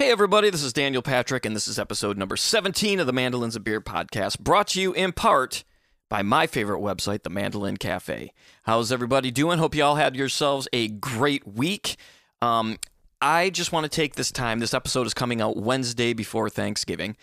[0.00, 3.54] Hey, everybody, this is Daniel Patrick, and this is episode number 17 of the Mandolins
[3.54, 5.62] and Beer podcast, brought to you in part
[6.08, 8.32] by my favorite website, the Mandolin Cafe.
[8.62, 9.58] How's everybody doing?
[9.58, 11.96] Hope you all had yourselves a great week.
[12.40, 12.78] Um,
[13.20, 14.58] I just want to take this time.
[14.58, 17.14] This episode is coming out Wednesday before Thanksgiving,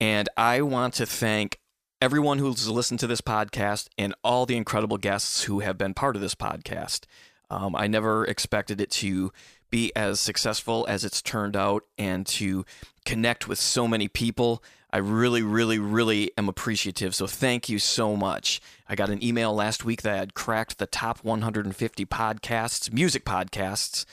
[0.00, 1.60] and I want to thank
[2.00, 6.16] everyone who's listened to this podcast and all the incredible guests who have been part
[6.16, 7.04] of this podcast.
[7.50, 9.30] Um, I never expected it to
[9.72, 12.64] be as successful as it's turned out and to
[13.04, 14.62] connect with so many people.
[14.92, 17.14] I really, really, really am appreciative.
[17.14, 18.60] So thank you so much.
[18.86, 23.24] I got an email last week that I had cracked the top 150 podcasts, music
[23.24, 24.04] podcasts,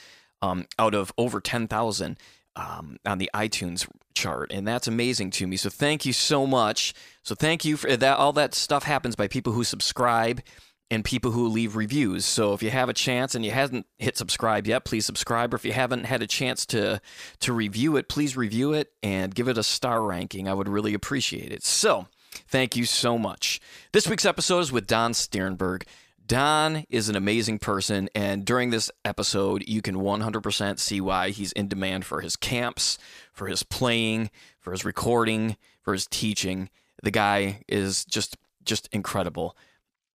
[0.41, 2.17] um, out of over 10,000
[2.55, 5.57] um, on the iTunes chart, and that's amazing to me.
[5.57, 6.93] So thank you so much.
[7.23, 8.17] So thank you for that.
[8.17, 10.41] All that stuff happens by people who subscribe
[10.91, 12.25] and people who leave reviews.
[12.25, 15.53] So if you have a chance and you haven't hit subscribe yet, please subscribe.
[15.53, 17.01] Or if you haven't had a chance to
[17.39, 20.47] to review it, please review it and give it a star ranking.
[20.47, 21.63] I would really appreciate it.
[21.63, 22.07] So
[22.47, 23.59] thank you so much.
[23.91, 25.83] This week's episode is with Don Stiernberg.
[26.25, 31.51] Don is an amazing person, and during this episode, you can 100% see why he's
[31.53, 32.99] in demand for his camps,
[33.33, 36.69] for his playing, for his recording, for his teaching.
[37.01, 39.57] The guy is just just incredible,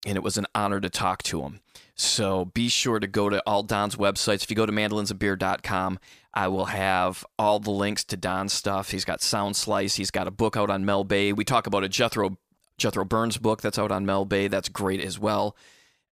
[0.06, 1.62] and it was an honor to talk to him.
[1.96, 4.44] So be sure to go to all Don's websites.
[4.44, 6.00] If you go to mandolinsandbeer.com,
[6.34, 8.92] I will have all the links to Don's stuff.
[8.92, 9.98] He's got Soundslice.
[9.98, 11.34] He's got a book out on Mel Bay.
[11.34, 12.38] We talk about a Jethro
[12.78, 14.48] Jethro Burns book that's out on Mel Bay.
[14.48, 15.56] That's great as well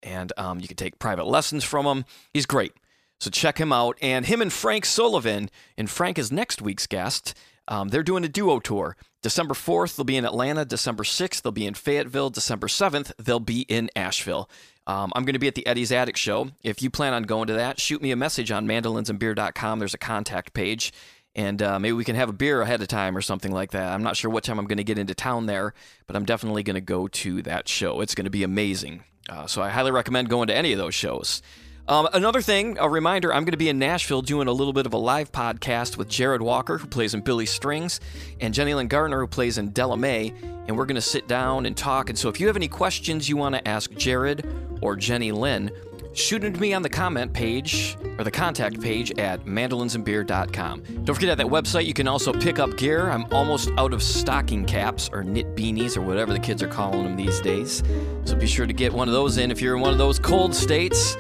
[0.04, 2.06] and um, you can take private lessons from him.
[2.34, 2.74] He's great.
[3.20, 3.98] So check him out.
[4.02, 7.34] And him and Frank Sullivan, and Frank is next week's guest.
[7.68, 8.96] Um, they're doing a duo tour.
[9.28, 10.64] December 4th, they'll be in Atlanta.
[10.64, 12.30] December 6th, they'll be in Fayetteville.
[12.30, 14.50] December 7th, they'll be in Asheville.
[14.88, 16.52] Um, I'm going to be at the Eddie's Attic show.
[16.64, 19.80] If you plan on going to that, shoot me a message on mandolinsandbeer.com.
[19.80, 20.94] There's a contact page,
[21.36, 23.92] and uh, maybe we can have a beer ahead of time or something like that.
[23.92, 25.74] I'm not sure what time I'm going to get into town there,
[26.06, 28.00] but I'm definitely going to go to that show.
[28.00, 29.04] It's going to be amazing.
[29.28, 31.42] Uh, so I highly recommend going to any of those shows.
[31.90, 34.86] Um, another thing, a reminder, I'm going to be in Nashville doing a little bit
[34.86, 38.02] of a live podcast with Jared Walker, who plays in Billy Strings,
[38.42, 40.34] and Jenni Lyn Gardner, who plays in Della Mae,
[40.68, 42.10] and we're going to sit down and talk.
[42.10, 44.46] And so if you have any questions you want to ask Jared
[44.82, 45.72] or Jenny Lynn,
[46.14, 50.84] shoot them to me on the comment page or the contact page at mandolinsandbeer.com.
[51.06, 53.10] Don't forget at that website you can also pick up gear.
[53.10, 57.04] I'm almost out of stocking caps or knit beanies or whatever the kids are calling
[57.04, 57.82] them these days.
[58.26, 60.20] So be sure to get one of those in if you're in one of those
[60.20, 61.16] cold states.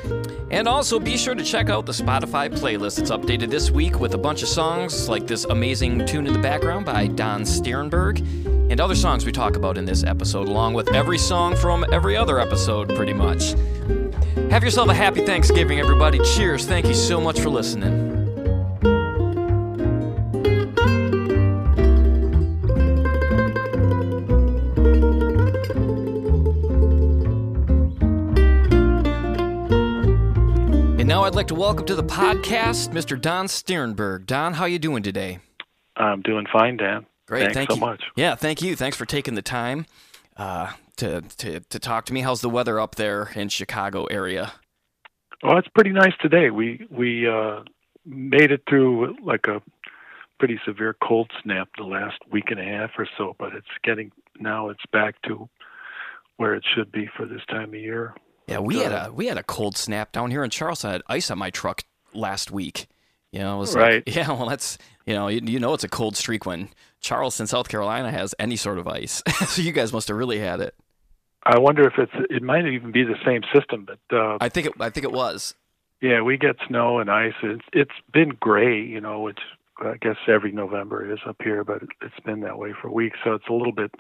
[0.49, 2.99] And also be sure to check out the Spotify playlist.
[2.99, 6.39] It's updated this week with a bunch of songs like this amazing tune in the
[6.39, 8.19] background by Don Stiernberg
[8.71, 12.15] and other songs we talk about in this episode, along with every song from every
[12.15, 13.55] other episode, pretty much.
[14.49, 16.19] Have yourself a happy Thanksgiving, everybody.
[16.19, 16.65] Cheers.
[16.65, 18.06] Thank you so much for listening.
[31.27, 33.19] I'd like to welcome to the podcast Mr.
[33.19, 34.25] Don Stiernberg.
[34.27, 35.39] Don, how you doing today?
[35.97, 37.05] I'm doing fine, Dan.
[37.25, 37.81] Great, Thanks thank so you.
[37.81, 38.01] much.
[38.15, 38.77] Yeah, thank you.
[38.77, 39.87] Thanks for taking the time
[40.37, 42.21] uh, to, to to talk to me.
[42.21, 44.53] How's the weather up there in Chicago area?
[45.43, 46.49] Well, it's pretty nice today.
[46.49, 47.63] We we uh,
[48.05, 49.61] made it through like a
[50.39, 54.13] pretty severe cold snap the last week and a half or so, but it's getting
[54.39, 55.49] now it's back to
[56.37, 58.15] where it should be for this time of year.
[58.47, 60.89] Yeah, we had a we had a cold snap down here in Charleston.
[60.89, 62.87] I had ice on my truck last week.
[63.31, 64.05] You know, it was Right.
[64.07, 66.69] like, yeah, well, that's you know, you, you know, it's a cold streak when
[67.01, 69.21] Charleston, South Carolina, has any sort of ice.
[69.47, 70.73] so you guys must have really had it.
[71.43, 74.67] I wonder if it's it might even be the same system, but uh, I think
[74.67, 74.73] it.
[74.79, 75.53] I think it was.
[76.01, 77.33] yeah, we get snow and ice.
[77.43, 79.39] It's it's been gray, you know, which
[79.79, 83.19] I guess every November is up here, but it's been that way for weeks.
[83.23, 83.93] So it's a little bit,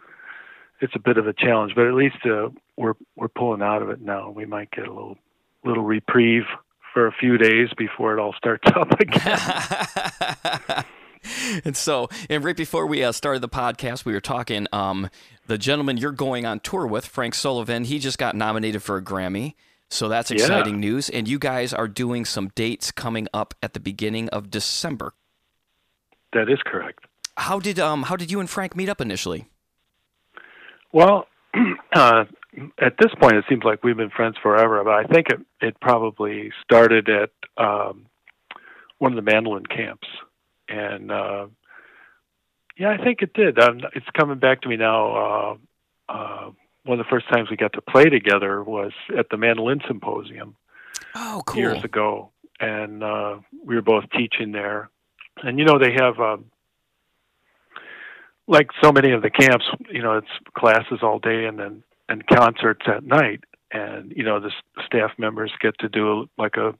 [0.81, 1.73] it's a bit of a challenge.
[1.75, 4.29] But at least uh, we're we're pulling out of it now.
[4.29, 5.17] We might get a little
[5.65, 6.43] little reprieve
[6.93, 10.85] for a few days before it all starts up again.
[11.65, 14.67] and so, and right before we uh, started the podcast, we were talking.
[14.71, 15.09] Um,
[15.47, 19.01] the gentleman you're going on tour with, Frank Sullivan, he just got nominated for a
[19.01, 19.55] Grammy.
[19.89, 20.37] So that's Yeah.
[20.43, 21.09] exciting news.
[21.09, 25.13] And you guys are doing some dates coming up at the beginning of December.
[26.33, 27.05] that is correct.
[27.37, 29.47] How did um how did you and Frank meet up initially?
[30.91, 31.27] Well,
[31.93, 32.25] uh,
[32.79, 34.83] at this point, it seems like we've been friends forever.
[34.83, 38.05] But I think it it probably started at um,
[38.97, 40.07] one of the mandolin camps,
[40.67, 41.47] and uh,
[42.77, 43.59] yeah, I think it did.
[43.59, 45.15] Um, it's coming back to me now.
[45.15, 45.55] Uh,
[46.09, 46.51] uh,
[46.83, 50.55] one of the first times we got to play together was at the mandolin symposium
[51.15, 51.59] Oh, cool.
[51.59, 54.89] years ago, and uh, we were both teaching there.
[55.43, 56.37] And you know, they have uh,
[58.47, 60.27] like so many of the camps, you know, it's
[60.57, 64.51] classes all day and then and concerts at night, and you know the
[64.85, 66.73] staff members get to do like a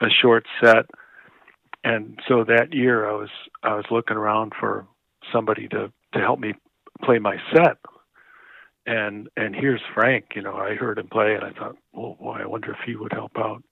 [0.00, 0.86] a short set.
[1.84, 3.30] And so that year, I was
[3.62, 4.86] I was looking around for
[5.32, 6.54] somebody to to help me
[7.04, 7.78] play my set.
[8.86, 10.26] And and here's Frank.
[10.34, 12.96] You know, I heard him play, and I thought, well, boy, I wonder if he
[12.96, 13.62] would help out.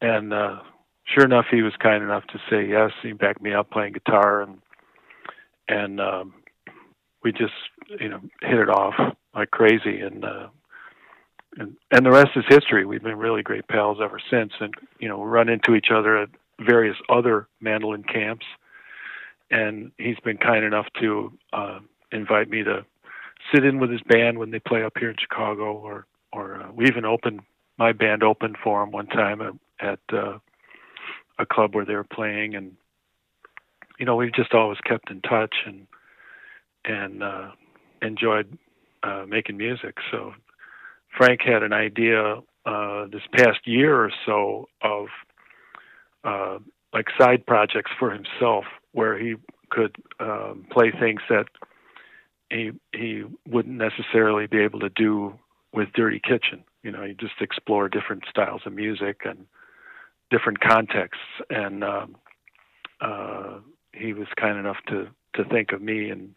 [0.00, 0.60] And uh,
[1.04, 2.90] sure enough, he was kind enough to say yes.
[3.02, 4.58] He backed me up playing guitar, and
[5.68, 6.34] and um,
[7.22, 7.52] we just
[8.00, 8.94] you know hit it off
[9.34, 10.48] like crazy, and uh,
[11.58, 12.84] and and the rest is history.
[12.84, 16.28] We've been really great pals ever since, and you know run into each other at
[16.60, 18.46] various other mandolin camps,
[19.50, 21.80] and he's been kind enough to uh,
[22.12, 22.84] invite me to
[23.52, 26.72] sit in with his band when they play up here in Chicago, or or uh,
[26.72, 27.40] we even opened
[27.78, 30.38] my band opened for him one time at, at uh,
[31.38, 32.72] a club where they were playing, and
[33.98, 35.86] you know we've just always kept in touch and
[36.84, 37.50] and uh,
[38.02, 38.58] enjoyed
[39.04, 39.96] uh, making music.
[40.10, 40.32] So
[41.16, 42.36] Frank had an idea
[42.66, 45.06] uh, this past year or so of
[46.24, 46.58] uh,
[46.92, 49.34] like side projects for himself, where he
[49.70, 51.46] could um, play things that
[52.50, 55.34] he he wouldn't necessarily be able to do
[55.72, 56.64] with Dirty Kitchen.
[56.82, 59.46] You know, he just explore different styles of music and
[60.30, 62.16] different contexts, and um,
[63.00, 63.58] uh,
[63.92, 66.34] he was kind enough to to think of me in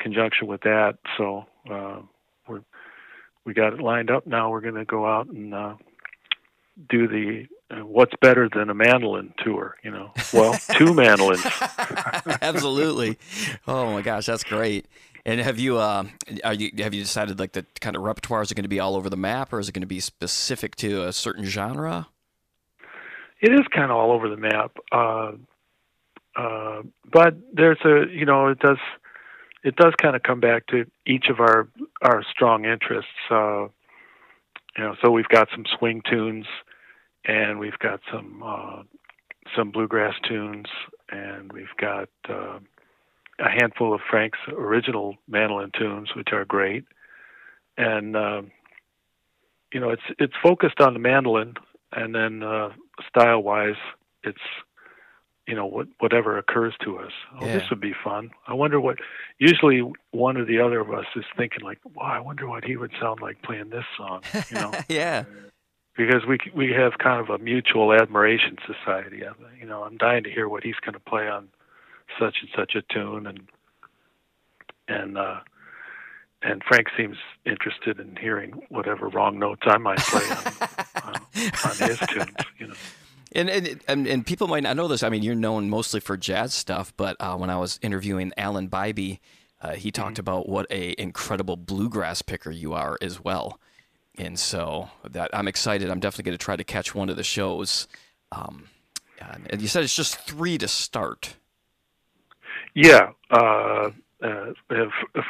[0.00, 0.98] conjunction with that.
[1.16, 2.00] So uh,
[2.48, 2.62] we're
[3.44, 4.50] we got it lined up now.
[4.50, 5.74] We're going to go out and uh,
[6.88, 9.76] do the uh, what's better than a mandolin tour.
[9.82, 11.44] You know, well, two mandolins.
[12.42, 13.18] Absolutely.
[13.66, 14.86] Oh my gosh, that's great.
[15.26, 16.04] And have you, uh,
[16.44, 18.78] are you, have you decided like the kind of repertoire is it going to be
[18.78, 22.06] all over the map, or is it going to be specific to a certain genre?
[23.40, 25.32] It is kind of all over the map, uh,
[26.36, 26.82] uh,
[27.12, 28.78] but there's a, you know, it does,
[29.66, 31.68] it does kind of come back to each of our
[32.00, 33.10] our strong interests.
[33.28, 33.64] Uh,
[34.76, 36.46] you know, so we've got some swing tunes,
[37.24, 38.82] and we've got some uh,
[39.56, 40.66] some bluegrass tunes,
[41.10, 42.60] and we've got uh,
[43.40, 46.84] a handful of Frank's original mandolin tunes, which are great.
[47.76, 48.52] And um,
[49.72, 51.54] you know, it's it's focused on the mandolin,
[51.92, 52.70] and then uh,
[53.08, 53.82] style-wise,
[54.22, 54.38] it's
[55.46, 57.12] you know what whatever occurs to us.
[57.40, 57.58] Oh, yeah.
[57.58, 58.30] this would be fun.
[58.46, 58.98] I wonder what.
[59.38, 62.76] Usually, one or the other of us is thinking like, "Wow, I wonder what he
[62.76, 64.72] would sound like playing this song." You know?
[64.88, 65.24] yeah.
[65.96, 69.22] Because we we have kind of a mutual admiration society.
[69.58, 71.48] You know, I'm dying to hear what he's going to play on
[72.18, 73.40] such and such a tune, and
[74.88, 75.40] and uh,
[76.42, 81.14] and Frank seems interested in hearing whatever wrong notes I might play on, on,
[81.64, 82.34] on his tunes.
[82.58, 82.74] You know.
[83.32, 83.50] And,
[83.88, 85.02] and and people might not know this.
[85.02, 88.68] I mean, you're known mostly for jazz stuff, but uh, when I was interviewing Alan
[88.68, 89.18] Bibey,
[89.60, 90.20] uh, he talked mm-hmm.
[90.20, 93.60] about what a incredible bluegrass picker you are as well.
[94.16, 95.90] And so that I'm excited.
[95.90, 97.88] I'm definitely going to try to catch one of the shows.
[98.32, 98.68] Um,
[99.50, 101.36] and you said it's just three to start.
[102.74, 103.10] Yeah.
[103.30, 103.90] Uh,
[104.22, 104.52] uh,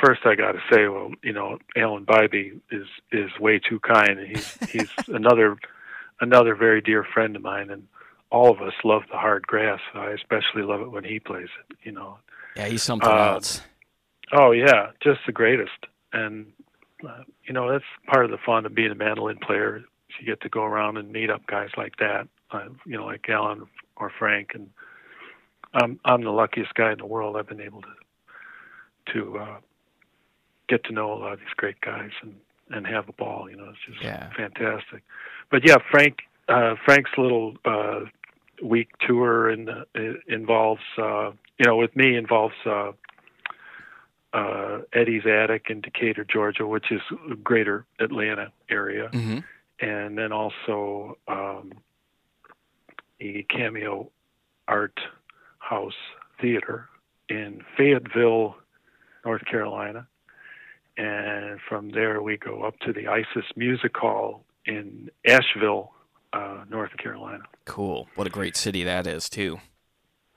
[0.04, 4.18] first, I got to say, well, you know, Alan Bibey is is way too kind.
[4.26, 5.56] He's he's another
[6.20, 7.86] another very dear friend of mine, and
[8.30, 9.80] all of us love the hard grass.
[9.94, 11.76] I especially love it when he plays it.
[11.82, 12.18] You know.
[12.56, 13.60] Yeah, he's something uh, else.
[14.32, 15.86] Oh yeah, just the greatest.
[16.12, 16.52] And
[17.06, 19.84] uh, you know that's part of the fun of being a mandolin player.
[20.18, 22.28] You get to go around and meet up guys like that.
[22.50, 24.70] Uh, you know, like Alan or Frank, and
[25.74, 27.36] I'm I'm the luckiest guy in the world.
[27.36, 29.56] I've been able to to uh,
[30.68, 32.34] get to know a lot of these great guys and
[32.70, 33.48] and have a ball.
[33.50, 34.30] You know, it's just yeah.
[34.36, 35.02] fantastic.
[35.50, 38.00] But yeah, Frank uh, Frank's little uh,
[38.62, 39.84] week tour uh,
[40.28, 42.92] involves uh, you know with me involves uh,
[44.32, 47.00] uh, Eddie's Attic in Decatur, Georgia, which is
[47.42, 49.38] greater Atlanta area, mm-hmm.
[49.80, 51.72] and then also um,
[53.18, 54.10] the Cameo
[54.68, 54.98] Art
[55.58, 55.94] House
[56.40, 56.88] Theater
[57.28, 58.56] in Fayetteville,
[59.24, 60.06] North Carolina.
[60.98, 65.92] And from there, we go up to the Isis Music Hall in Asheville,
[66.32, 67.44] uh, North Carolina.
[67.64, 68.08] Cool.
[68.14, 69.60] What a great city that is, too.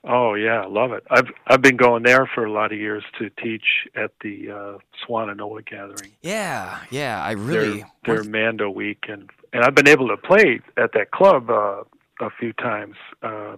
[0.05, 1.03] Oh yeah, love it.
[1.09, 4.77] I've I've been going there for a lot of years to teach at the uh,
[5.05, 6.13] Swannanoa gathering.
[6.21, 10.61] Yeah, yeah, I really their, their Mando week, and and I've been able to play
[10.77, 11.83] at that club uh,
[12.21, 13.57] a few times uh,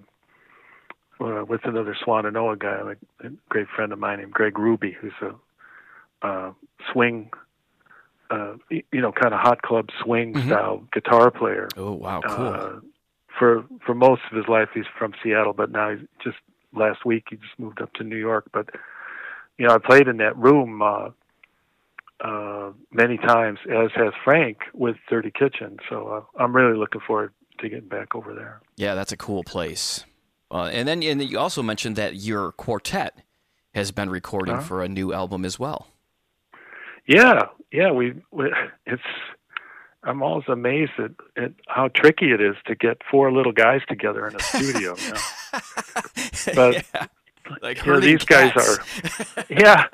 [1.19, 6.27] uh, with another Swannanoa guy, a great friend of mine named Greg Ruby, who's a
[6.27, 6.53] uh,
[6.91, 7.29] swing
[8.31, 10.47] uh, you know, kind of hot club swing mm-hmm.
[10.47, 11.67] style guitar player.
[11.77, 12.47] Oh wow, cool.
[12.47, 12.69] Uh,
[13.37, 16.37] for for most of his life, he's from Seattle, but now he's just
[16.73, 18.45] last week he just moved up to New York.
[18.53, 18.69] But
[19.57, 21.09] you know, I played in that room uh,
[22.21, 25.77] uh, many times, as has Frank with Dirty Kitchen.
[25.89, 28.61] So uh, I'm really looking forward to getting back over there.
[28.77, 30.05] Yeah, that's a cool place.
[30.49, 33.17] Uh, and then and you also mentioned that your quartet
[33.73, 34.63] has been recording Uh-huh.
[34.63, 35.87] for a new album as well.
[37.07, 38.53] Yeah, yeah, we, we
[38.85, 39.01] it's.
[40.03, 44.27] I'm always amazed at, at how tricky it is to get four little guys together
[44.27, 44.95] in a studio.
[44.97, 45.19] You know?
[46.55, 47.05] But, yeah.
[47.61, 48.83] like you know, these guys are
[49.49, 49.85] yeah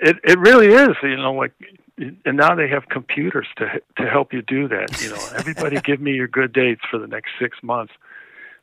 [0.00, 1.52] it it really is you know like
[1.98, 6.00] and now they have computers to to help you do that you know everybody give
[6.00, 7.92] me your good dates for the next 6 months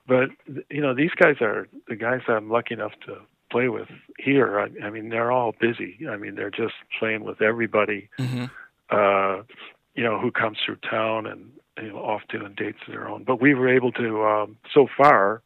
[0.07, 0.29] but
[0.69, 3.17] you know these guys are the guys I'm lucky enough to
[3.49, 3.87] play with
[4.17, 4.59] here.
[4.59, 5.97] I, I mean they're all busy.
[6.09, 8.49] I mean they're just playing with everybody Mhm.
[8.89, 9.43] uh
[9.95, 11.51] you know who comes through town and
[11.81, 13.23] you know off doing dates of their own.
[13.23, 15.41] But we were able to um so far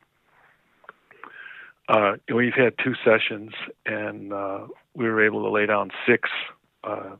[1.90, 3.52] uh, we've had two sessions,
[3.86, 6.30] and uh, we were able to lay down six
[6.86, 7.18] uh,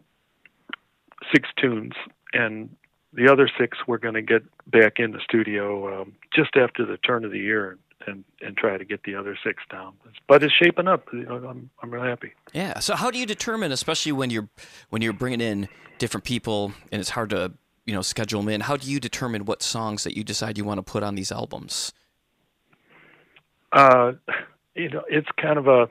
[1.34, 1.92] six tunes,
[2.32, 2.74] and
[3.12, 6.96] the other six we're going to get back in the studio um, just after the
[6.98, 9.94] turn of the year, and and try to get the other six down.
[10.28, 11.08] But it's shaping up.
[11.12, 12.34] You know, I'm I'm really happy.
[12.54, 12.80] Yeah.
[12.80, 14.50] So how do you determine, especially when you're
[14.90, 17.54] when you're bringing in different people and it's hard to
[17.86, 18.62] you know schedule them in?
[18.62, 21.32] How do you determine what songs that you decide you want to put on these
[21.32, 21.94] albums?
[23.72, 24.14] Uh,
[24.76, 25.88] you know, it's kind of a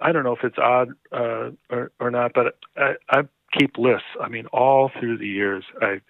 [0.00, 3.22] I don't know if it's odd uh, or or not, but I, I
[3.58, 4.08] keep lists.
[4.20, 6.00] I mean, all through the years, I,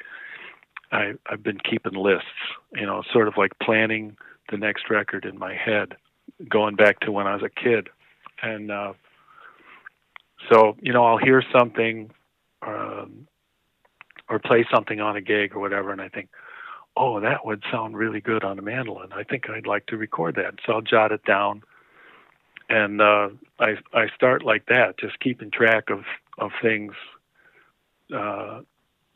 [0.93, 2.27] I I've been keeping lists.
[2.75, 4.17] You know, sort of like planning
[4.51, 5.97] the next record in my head,
[6.49, 7.89] going back to when I was a kid,
[8.43, 8.93] and uh,
[10.51, 12.11] so you know, I'll hear something,
[12.67, 13.27] um,
[14.29, 16.29] or play something on a gig or whatever, and I think,
[16.97, 19.13] oh, that would sound really good on a mandolin.
[19.13, 20.55] I think I'd like to record that.
[20.65, 21.63] So I'll jot it down,
[22.69, 23.29] and uh,
[23.59, 26.05] I I start like that, just keeping track of
[26.39, 26.93] of things
[28.15, 28.61] uh,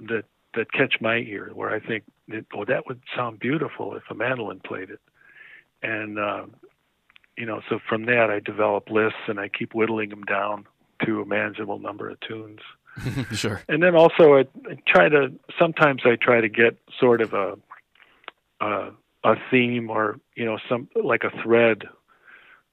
[0.00, 0.24] that
[0.54, 4.14] that catch my ear, where I think, that, oh, that would sound beautiful if a
[4.14, 5.00] mandolin played it,
[5.82, 6.44] and uh,
[7.36, 10.66] you know, so from that I develop lists and I keep whittling them down
[11.04, 12.60] to a manageable number of tunes
[13.32, 13.62] sure.
[13.68, 17.56] and then also I, I try to sometimes I try to get sort of a
[18.60, 18.90] a,
[19.24, 21.84] a theme or you know some like a thread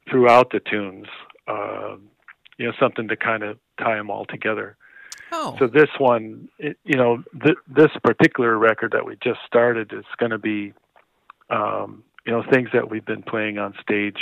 [0.10, 1.08] throughout the tunes,
[1.48, 2.10] um,
[2.58, 4.78] you know something to kind of tie them all together.
[5.32, 5.56] Oh.
[5.60, 10.06] So this one, it, you know, th- this particular record that we just started is
[10.18, 10.74] going to be,
[11.52, 14.20] um, you know, things that we've been playing on stage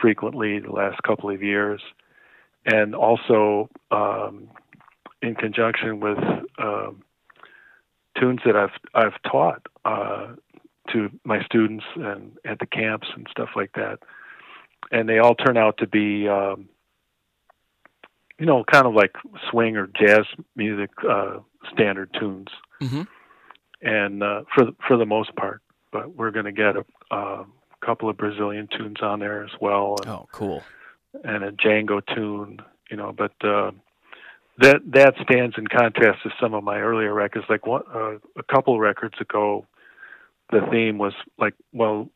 [0.00, 1.82] frequently the last couple of years,
[2.64, 4.48] and also um,
[5.20, 6.16] in conjunction with
[6.56, 7.02] um,
[8.18, 10.28] tunes that I've I've taught uh,
[10.94, 13.98] to my students and at the camps and stuff like that,
[14.90, 16.26] and they all turn out to be.
[16.26, 16.70] Um,
[18.38, 19.12] you know, kind of like
[19.50, 20.24] swing or jazz
[20.56, 21.38] music uh,
[21.74, 22.48] standard tunes,
[22.80, 23.02] hmm
[23.82, 25.60] and uh, for the, for the most part.
[25.92, 27.44] But we're going to get a, a
[27.84, 30.62] couple of Brazilian tunes on there as well, and, Oh, cool.
[31.24, 32.60] and a Django tune.
[32.90, 33.72] You know, but uh,
[34.58, 37.46] that that stands in contrast to some of my earlier records.
[37.48, 39.66] Like one, uh, a couple records ago,
[40.50, 42.08] the theme was like, well,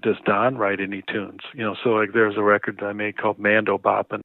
[0.00, 1.40] does Don write any tunes?
[1.54, 4.20] You know, so like there's a record that I made called Mando Boppin'.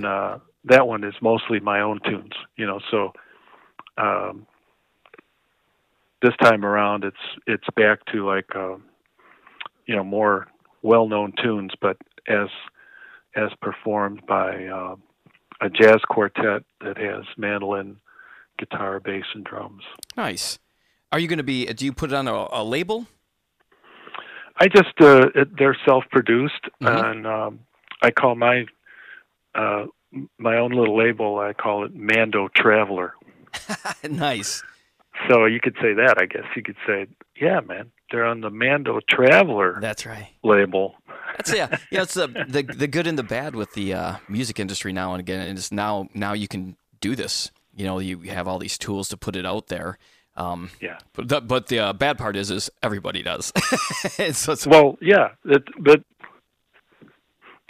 [0.00, 2.32] And uh, that one is mostly my own tunes.
[2.56, 3.12] You know, so
[3.98, 4.46] um,
[6.22, 7.16] this time around, it's
[7.46, 8.76] it's back to like uh,
[9.86, 10.48] you know more
[10.82, 11.96] well-known tunes, but
[12.28, 12.48] as
[13.36, 14.96] as performed by uh,
[15.60, 17.96] a jazz quartet that has mandolin,
[18.58, 19.82] guitar, bass, and drums.
[20.16, 20.58] Nice.
[21.12, 21.66] Are you going to be?
[21.66, 23.06] Do you put it on a, a label?
[24.56, 27.10] I just uh, it, they're self-produced, Mhm.
[27.10, 27.60] and um,
[28.02, 28.66] I call my
[29.54, 29.86] uh,
[30.38, 31.38] my own little label.
[31.38, 33.14] I call it Mando Traveler.
[34.08, 34.62] nice.
[35.28, 36.16] So you could say that.
[36.20, 37.06] I guess you could say,
[37.40, 40.28] yeah, man, they're on the Mando Traveler That's right.
[40.42, 40.94] label.
[41.36, 41.78] That's yeah.
[41.90, 45.12] Yeah, it's the the the good and the bad with the uh, music industry now
[45.12, 45.40] and again.
[45.46, 47.50] And it's now now you can do this.
[47.74, 49.98] You know, you have all these tools to put it out there.
[50.36, 50.98] Um, Yeah.
[51.12, 53.52] But the, but the uh, bad part is, is everybody does.
[54.32, 56.02] so Well, yeah, it, but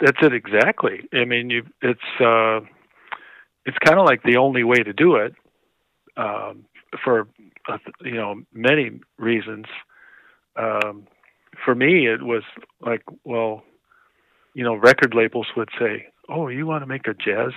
[0.01, 1.07] that's it exactly.
[1.13, 2.61] I mean, you it's uh,
[3.65, 5.33] it's kind of like the only way to do it
[6.17, 6.65] um,
[7.03, 7.27] for
[7.69, 9.65] uh, you know many reasons.
[10.55, 11.07] Um,
[11.63, 12.43] for me, it was
[12.81, 13.63] like, well,
[14.53, 17.53] you know, record labels would say, "Oh, you want to make a jazz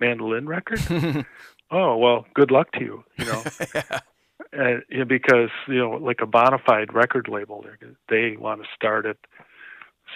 [0.00, 0.80] mandolin record?
[1.70, 3.42] oh, well, good luck to you." You know.
[4.52, 8.62] and you know, because you know, like a bona fide record label, they they want
[8.62, 9.18] to start it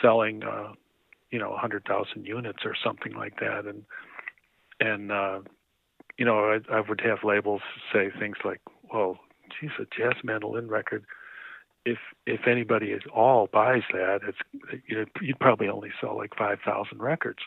[0.03, 0.73] selling, uh,
[1.31, 3.85] you know, a hundred thousand units or something like that, and
[4.81, 5.41] and uh,
[6.17, 8.61] you know, I, I would have labels say things like,
[8.93, 9.19] "Well,
[9.61, 11.05] geez, a jazz mandolin record."
[11.85, 14.39] If if anybody at all buys that, it's
[14.87, 17.41] you know, you'd probably only sell like five thousand records.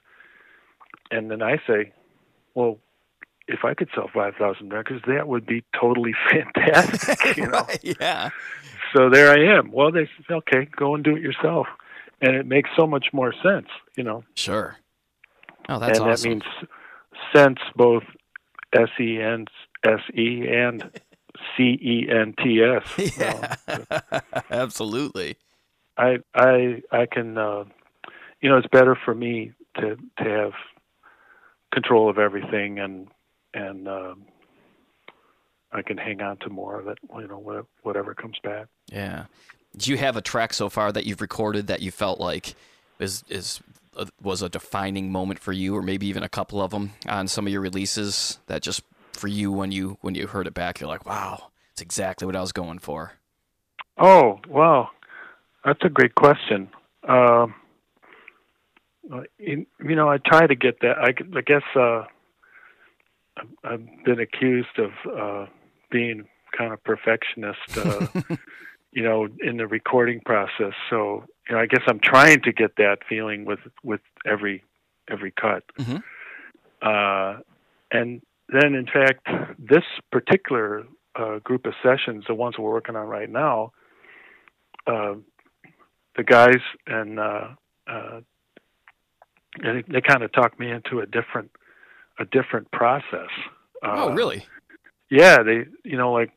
[1.10, 1.92] And then I say,
[2.56, 2.80] well,
[3.48, 7.68] if I could sell 5,000 records, that would be totally fantastic, you know.
[7.82, 8.30] Yeah.
[8.96, 9.72] So there I am.
[9.72, 11.68] Well, they said, okay, go and do it yourself,
[12.22, 14.24] and it makes so much more sense, you know.
[14.36, 14.78] Sure.
[15.68, 16.30] Oh, that's and awesome.
[16.30, 16.44] that means
[17.36, 18.04] sense both
[18.74, 19.48] S E N
[19.84, 20.90] S E and
[21.56, 23.18] C E N T S.
[23.18, 24.22] yeah.
[24.50, 25.38] Absolutely.
[25.98, 27.66] I I I can uh,
[28.42, 30.54] you know it's better for me to to have
[31.74, 33.08] control of everything and
[33.54, 34.26] and um,
[35.72, 38.68] I can hang on to more of it you know whatever comes back.
[38.92, 39.26] Yeah.
[39.76, 42.56] Do you have a track so far that you've recorded that you felt like
[43.00, 43.62] is is
[43.96, 47.28] uh, was a defining moment for you, or maybe even a couple of them on
[47.28, 50.80] some of your releases that just for you when you when you heard it back,
[50.80, 53.14] you're like, wow, it's exactly what I was going for.
[53.98, 54.90] Oh wow,
[55.66, 56.70] that's a great question.
[57.08, 57.56] Um,
[59.38, 60.98] you, you know, I try to get that.
[60.98, 62.06] I, I guess uh,
[63.64, 65.46] I've been accused of uh,
[65.90, 66.26] being
[66.58, 67.60] kind of perfectionist.
[68.94, 70.74] You know, in the recording process.
[70.90, 74.64] So, you know, I guess I'm trying to get that feeling with with every
[75.10, 75.64] every cut.
[75.80, 75.98] Mm-hmm.
[76.82, 77.42] Uh,
[77.92, 79.28] and then, in fact,
[79.60, 80.84] this particular
[81.16, 83.72] uh, group of sessions, the ones we're working on right now,
[84.88, 85.16] uh,
[86.18, 87.48] the guys and uh,
[87.88, 88.20] uh,
[89.62, 91.52] they, they kind of talked me into a different
[92.20, 93.30] a different process.
[93.84, 94.46] oh, Uh, really?
[95.10, 96.32] yeah, they you know like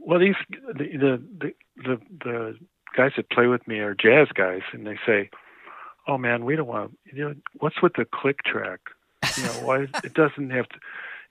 [0.00, 2.58] well these the the the the,
[2.96, 5.30] guys that play with me are jazz guys and they say,
[6.08, 8.80] "Oh man, we don't want you know what's with the click track?
[9.36, 10.78] You know, why it doesn't have to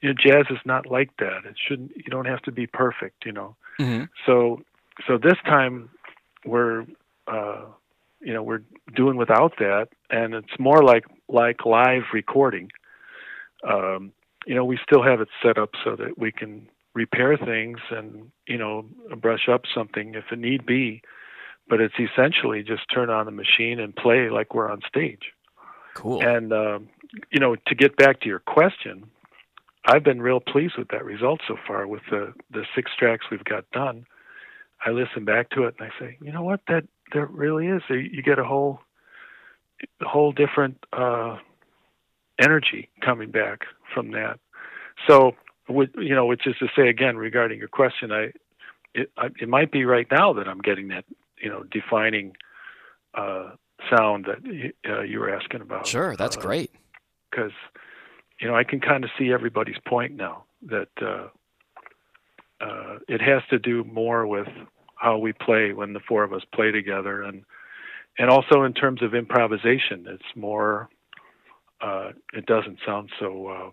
[0.02, 1.46] you know jazz is not like that.
[1.46, 4.06] It shouldn't you don't have to be perfect, you know." Mm-hmm.
[4.26, 4.62] So
[5.06, 5.90] so this time
[6.46, 6.86] we're
[7.28, 7.66] uh
[8.22, 8.62] you know we're
[8.96, 12.70] doing without that and it's more like like live recording
[13.68, 14.12] um
[14.46, 18.32] you know we still have it set up so that we can repair things and
[18.48, 18.86] you know
[19.18, 21.02] brush up something if it need be
[21.68, 25.34] but it's essentially just turn on the machine and play like we're on stage.
[25.94, 26.22] Cool.
[26.22, 26.90] and um
[27.32, 29.10] you know to get back to your question
[29.86, 33.46] i've been real pleased with that result so far with the the six tracks we've
[33.46, 34.06] got done.
[34.86, 36.62] I listen back to it and i say you know what?
[36.68, 37.82] That there really is.
[37.90, 38.80] You get a whole
[40.02, 41.38] whole different uh
[42.42, 43.62] energy coming back
[43.94, 44.40] from that.
[45.08, 45.36] So
[45.68, 48.32] would you know which is to say again regarding your question i
[48.94, 51.06] it I, it might be right now that i'm getting that
[51.42, 52.36] you know defining
[53.14, 53.52] uh
[53.90, 56.72] sound that uh, you were asking about sure, that's uh, great.
[57.30, 57.52] because
[58.40, 61.28] you know I can kind of see everybody's point now that uh,
[62.62, 64.48] uh, it has to do more with
[64.96, 67.44] how we play when the four of us play together, and
[68.18, 70.90] and also in terms of improvisation, it's more.
[71.82, 73.70] Uh, it doesn't sound so uh,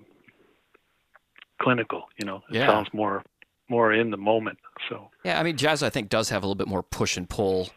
[1.62, 2.42] clinical, you know.
[2.50, 2.66] It Yeah.
[2.66, 3.22] sounds more
[3.68, 4.58] more in the moment.
[4.88, 7.28] So Yeah, I mean, jazz I think does have a little bit more push and
[7.28, 7.70] pull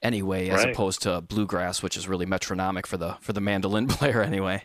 [0.00, 0.74] anyway, as Right.
[0.74, 4.64] opposed to bluegrass, which is really metronomic for the for the mandolin player anyway.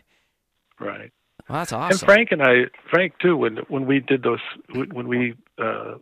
[0.78, 1.10] right.
[1.48, 2.06] Well, that's And awesome.
[2.06, 4.40] Frank and I, Frank too, when when we did those,
[4.72, 5.94] when we uh,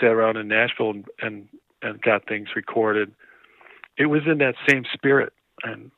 [0.00, 1.48] sat around in Nashville and, and
[1.82, 3.12] and got things recorded,
[3.98, 5.32] it was in that same spirit.
[5.64, 5.90] And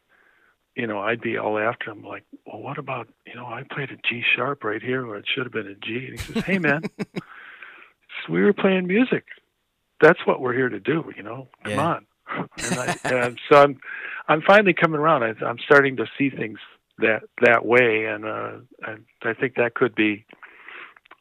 [0.76, 3.90] you know, I'd be all after him, like, well, what about you know, I played
[3.90, 6.06] a G sharp right here where it should have been a G.
[6.08, 6.82] And he says, hey man,
[8.28, 9.24] we were playing music.
[10.00, 11.10] That's what we're here to do.
[11.16, 11.86] You know, come Yeah.
[11.86, 12.06] on.
[12.58, 13.78] And, I, and so I'm,
[14.28, 15.22] I'm finally coming around.
[15.22, 16.58] I, I'm starting to see things
[16.98, 18.50] that that way, and uh,
[18.82, 20.26] I, I think that could be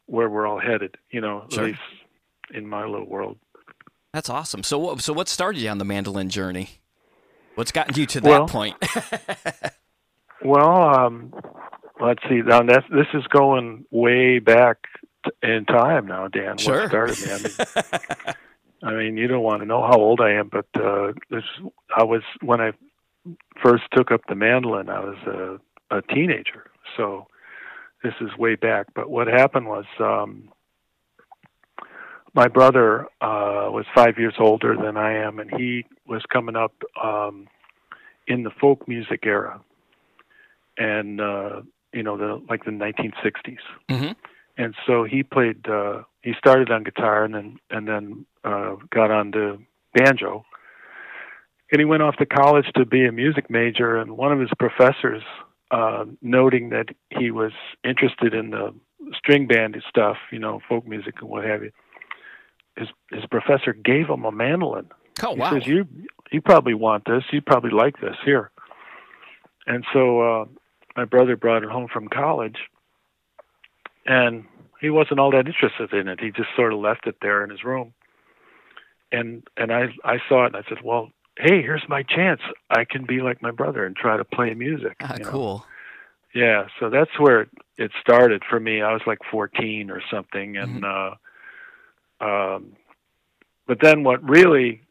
[0.07, 0.95] where we're all headed.
[1.11, 1.63] You know, Sure.
[1.63, 1.79] at least
[2.53, 3.37] in my little world.
[4.13, 4.63] That's awesome.
[4.63, 6.81] So, what- so what started you on the mandolin journey?
[7.55, 8.75] What's gotten you to that Well- point?
[10.43, 11.33] Well, um,
[11.99, 12.41] let's see.
[12.45, 14.77] Now that's this is going way back
[15.41, 16.57] in time now, Dan.
[16.57, 16.81] Sure.
[16.81, 17.31] What started me?
[17.31, 18.35] I mean,
[18.83, 21.43] I mean, you don't want to know how old I am, but uh, this
[21.97, 22.73] I was when I
[23.63, 24.87] first took up the mandolin.
[24.89, 25.17] I was
[25.89, 27.25] a, a teenager, so
[28.03, 28.87] this is way back.
[28.93, 29.85] But what happened was.
[29.99, 30.49] Um,
[32.35, 36.73] my brother uh, was five years older than I am, and he was coming up
[37.01, 37.47] um,
[38.27, 39.61] in the folk music era,
[40.77, 41.61] and uh,
[41.93, 43.57] you know the like the 1960s.
[43.89, 44.11] Mm-hmm.
[44.57, 45.67] And so he played.
[45.67, 49.59] Uh, he started on guitar, and then and then uh, got onto
[49.93, 50.45] banjo.
[51.71, 53.97] And he went off to college to be a music major.
[53.97, 55.23] And one of his professors,
[55.71, 58.73] uh, noting that he was interested in the
[59.17, 61.71] string band stuff, you know, folk music and what have you,
[62.77, 64.89] his his professor gave him a mandolin.
[65.23, 65.51] Oh He wow!
[65.51, 65.87] says, "You
[66.31, 67.23] you probably want this.
[67.31, 68.51] You probably like this here."
[69.67, 70.45] And so uh,
[70.95, 72.57] my brother brought it home from college,
[74.05, 74.45] and
[74.81, 76.19] he wasn't all that interested in it.
[76.19, 77.93] He just sort of left it there in his room.
[79.11, 82.41] And and I I saw it and I said, "Well, hey, here's my chance.
[82.69, 85.29] I can be like my brother and try to play music." Ah, you know?
[85.29, 85.65] cool.
[86.33, 88.81] Yeah, so that's where it, it started for me.
[88.81, 91.11] I was like 14 or something, and uh,
[92.19, 92.75] um,
[93.67, 94.81] but then what really,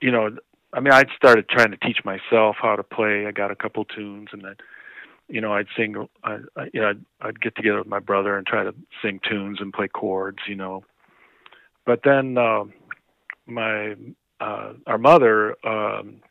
[0.00, 0.30] you know,
[0.72, 3.26] I mean, I'd started trying to teach myself how to play.
[3.26, 4.54] I got a couple tunes, and then,
[5.28, 5.96] you know, I'd sing.
[6.22, 9.20] I, I you know, I'd, I'd get together with my brother and try to sing
[9.28, 10.84] tunes and play chords, you know.
[11.84, 12.64] But then uh,
[13.46, 13.96] my
[14.40, 16.22] uh, our mother, um,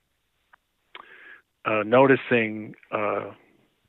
[1.65, 2.75] uh, noticing.
[2.91, 3.31] Uh,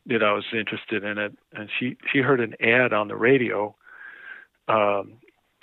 [0.07, 3.75] that I was interested in it, and she she heard an ad on the radio.
[4.69, 5.15] Um,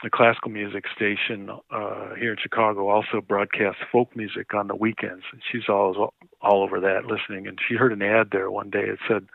[0.04, 5.24] the classical music station uh, here in Chicago also broadcasts folk music on the weekends.
[5.32, 8.84] And she's all all over that listening, and she heard an ad there one day.
[8.84, 9.28] It said,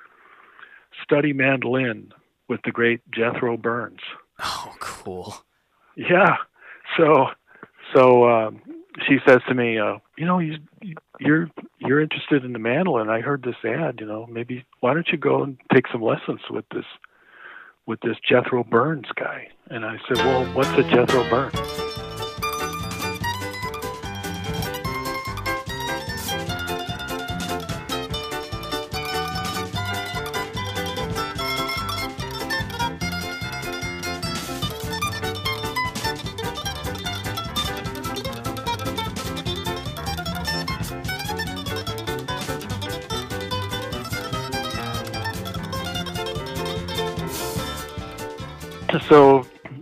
[1.02, 2.12] "Study mandolin
[2.48, 4.00] with the great Jethro Burns."
[4.40, 5.34] Oh, cool.
[5.96, 6.36] Yeah,
[6.96, 7.26] so
[7.94, 8.62] so um,
[9.06, 10.58] she says to me, uh, "You know, you,
[11.18, 13.10] you're you're interested in the mandolin.
[13.10, 13.98] I heard this ad.
[14.00, 16.86] You know, maybe why don't you go and take some lessons with this
[17.86, 21.71] with this Jethro Burns guy?" And I said, "Well, what's a Jethro Burns?"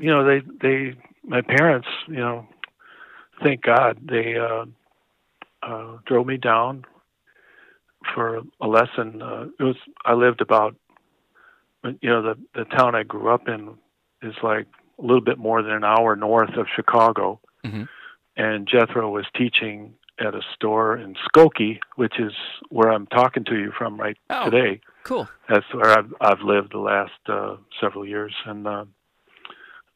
[0.01, 2.47] You know they they my parents you know
[3.43, 4.65] thank god they uh
[5.63, 6.85] uh drove me down
[8.15, 10.75] for a lesson uh it was i lived about
[12.01, 13.75] you know the the town i grew up in
[14.23, 14.67] is like
[14.99, 17.89] a little bit more than an hour north of chicago Mhm.
[18.37, 22.33] and jethro was teaching at a store in skokie which is
[22.71, 24.45] where i'm talking to you from right Oh.
[24.51, 25.29] today Cool.
[25.49, 28.85] that's where I've I've lived the last uh, several years, and uh,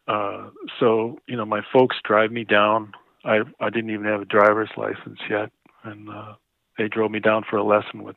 [0.06, 2.92] uh, so you know my folks drive me down.
[3.24, 5.50] I I didn't even have a driver's license yet,
[5.82, 6.34] and uh,
[6.78, 8.16] they drove me down for a lesson with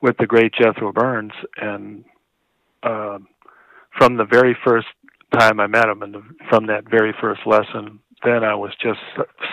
[0.00, 2.04] with the great Jethro Burns, and
[2.82, 3.18] uh,
[3.96, 4.88] from the very first
[5.38, 9.00] time I met him, and the, from that very first lesson, then I was just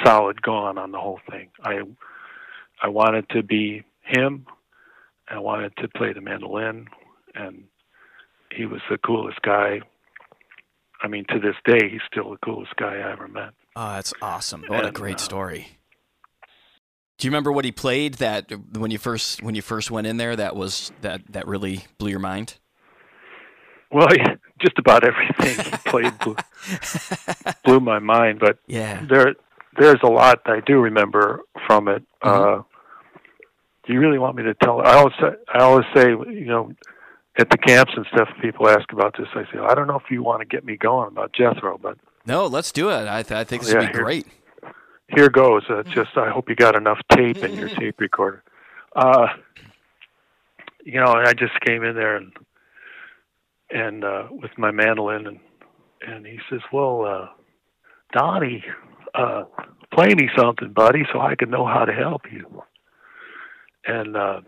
[0.03, 1.49] solid gone on the whole thing.
[1.63, 1.81] I
[2.81, 4.45] I wanted to be him.
[5.27, 6.87] I wanted to play the mandolin,
[7.35, 7.65] and
[8.51, 9.81] he was the coolest guy.
[11.01, 13.51] I mean, to this day, he's still the coolest guy I ever met.
[13.75, 14.65] Oh, that's awesome.
[14.67, 15.79] What a great uh, story.
[17.17, 20.17] Do you remember what he played that when you first when you first went in
[20.17, 22.57] there that was that that really blew your mind?
[23.91, 24.07] Well,
[24.61, 26.35] just about everything he played blew,
[27.65, 29.05] blew my mind, but Yeah.
[29.09, 29.35] there
[29.77, 32.03] there's a lot I do remember from it.
[32.21, 32.61] Uh,
[33.85, 34.81] do you really want me to tell?
[34.81, 35.13] I always
[35.53, 36.71] I always say, you know,
[37.39, 39.27] at the camps and stuff, people ask about this.
[39.33, 41.97] I say, I don't know if you want to get me going about Jethro, but
[42.25, 43.07] No, let's do it.
[43.07, 44.27] I, th- I think this Yeah, would be here- great.
[45.07, 45.63] here goes.
[45.69, 48.43] Uh, just I hope you got enough tape in your tape recorder.
[48.95, 49.27] Uh,
[50.83, 52.31] you know, I just came in there and
[53.71, 55.39] and uh, with my mandolin and
[56.01, 57.27] and he says, "Well, uh,
[58.13, 58.63] Donnie,
[59.13, 59.43] uh,
[59.93, 62.63] play me something, buddy, so I can know how to help you."
[63.85, 64.41] And uh,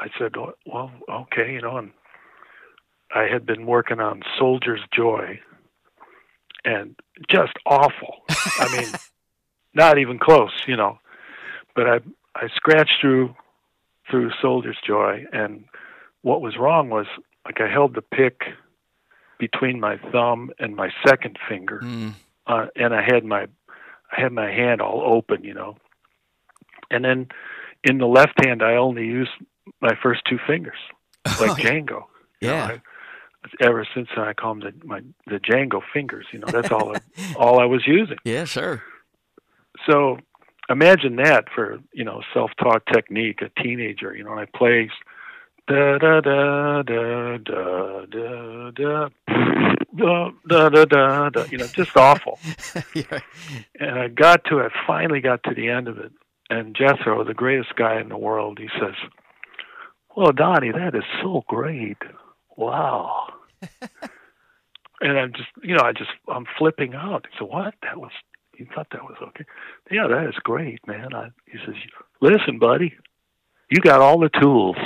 [0.00, 0.32] I said,
[0.66, 1.92] "Well, okay, you know." And
[3.14, 5.40] I had been working on Soldier's Joy,
[6.64, 6.96] and
[7.28, 8.22] just awful.
[8.58, 8.88] I mean,
[9.74, 10.98] not even close, you know.
[11.74, 12.00] But I
[12.34, 13.34] I scratched through
[14.10, 15.64] through Soldier's Joy, and
[16.22, 17.06] what was wrong was
[17.44, 18.40] like I held the pick
[19.38, 22.14] between my thumb and my second finger, Mm.
[22.46, 23.46] uh, and I had my
[24.12, 25.76] I had my hand all open, you know.
[26.90, 27.28] And then
[27.84, 29.30] in the left hand, I only used
[29.80, 30.78] my first two fingers,
[31.40, 32.04] like Django.
[32.40, 32.50] Yeah.
[32.50, 32.80] You know, I,
[33.60, 37.00] ever since I call them the my the Django fingers, you know, that's all I,
[37.36, 38.18] all I was using.
[38.24, 38.82] Yeah, sure.
[39.88, 40.18] So
[40.68, 44.14] imagine that for you know self-taught technique, a teenager.
[44.14, 44.90] You know, I play
[45.66, 49.08] da da da da da da da.
[49.92, 52.38] Da, da da da you know just awful
[52.94, 53.18] yeah.
[53.80, 54.70] and i got to it.
[54.86, 56.12] finally got to the end of it
[56.48, 58.94] and jethro the greatest guy in the world he says
[60.20, 61.98] "Well, Donnie, that is so great.
[62.56, 63.28] Wow."
[65.00, 67.26] and I'm just, you know, I just, I'm flipping out.
[67.30, 67.74] He said, "What?
[67.82, 68.12] That was
[68.60, 69.44] you thought that was okay.
[69.90, 71.14] Yeah, that is great, man.
[71.14, 71.74] I, he says,
[72.20, 72.92] listen, buddy,
[73.70, 74.76] you got all the tools.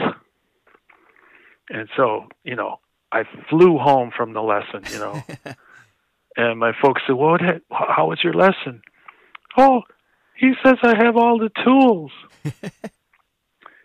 [1.69, 2.79] And so, you know,
[3.11, 5.23] I flew home from the lesson, you know,
[6.37, 8.81] and my folks said, well, what, how was your lesson?
[9.57, 9.83] Oh,
[10.37, 12.13] he says I have all the tools.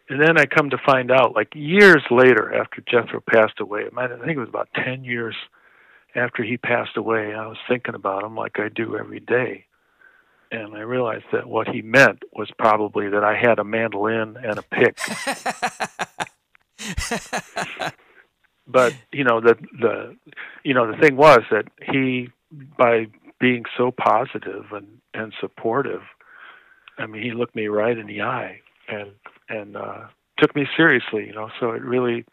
[0.10, 4.08] and then I come to find out, like years later, after Jethro passed away, I
[4.08, 5.36] think it was about 10 years
[6.16, 9.66] after he passed away, I was thinking about him like I do every day
[10.52, 14.58] and I realized that what he meant was probably that I had a mandolin and
[14.58, 14.98] a pick.
[18.68, 20.16] but you know the the
[20.64, 22.30] you know the thing was that he
[22.78, 23.08] by
[23.40, 26.02] being so positive and and supportive,
[26.98, 29.12] I mean he looked me right in the eye and
[29.50, 31.28] and uh, took me seriously.
[31.28, 32.26] You know, so it really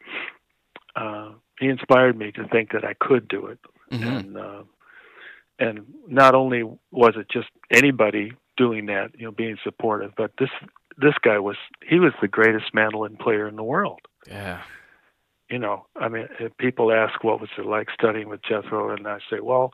[0.95, 3.59] uh, he inspired me to think that I could do it
[3.93, 4.17] Mhm.
[4.19, 4.37] and.
[4.39, 4.63] Uh,
[5.59, 10.51] and not only was it just anybody doing that, you know, being supportive, but this
[10.99, 11.57] this guy was
[11.89, 14.01] he was the greatest mandolin player in the world.
[14.29, 14.61] Yeah.
[15.49, 19.07] You know, I mean, if people ask what was it like studying with Jethro, and
[19.09, 19.73] I say, well,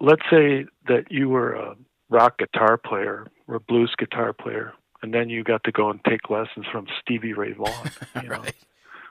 [0.00, 1.76] let's say that you were a
[2.10, 6.02] rock guitar player or a blues guitar player, and then you got to go and
[6.04, 7.90] take lessons from Stevie Ray Vaughan,
[8.22, 8.54] you know, Right.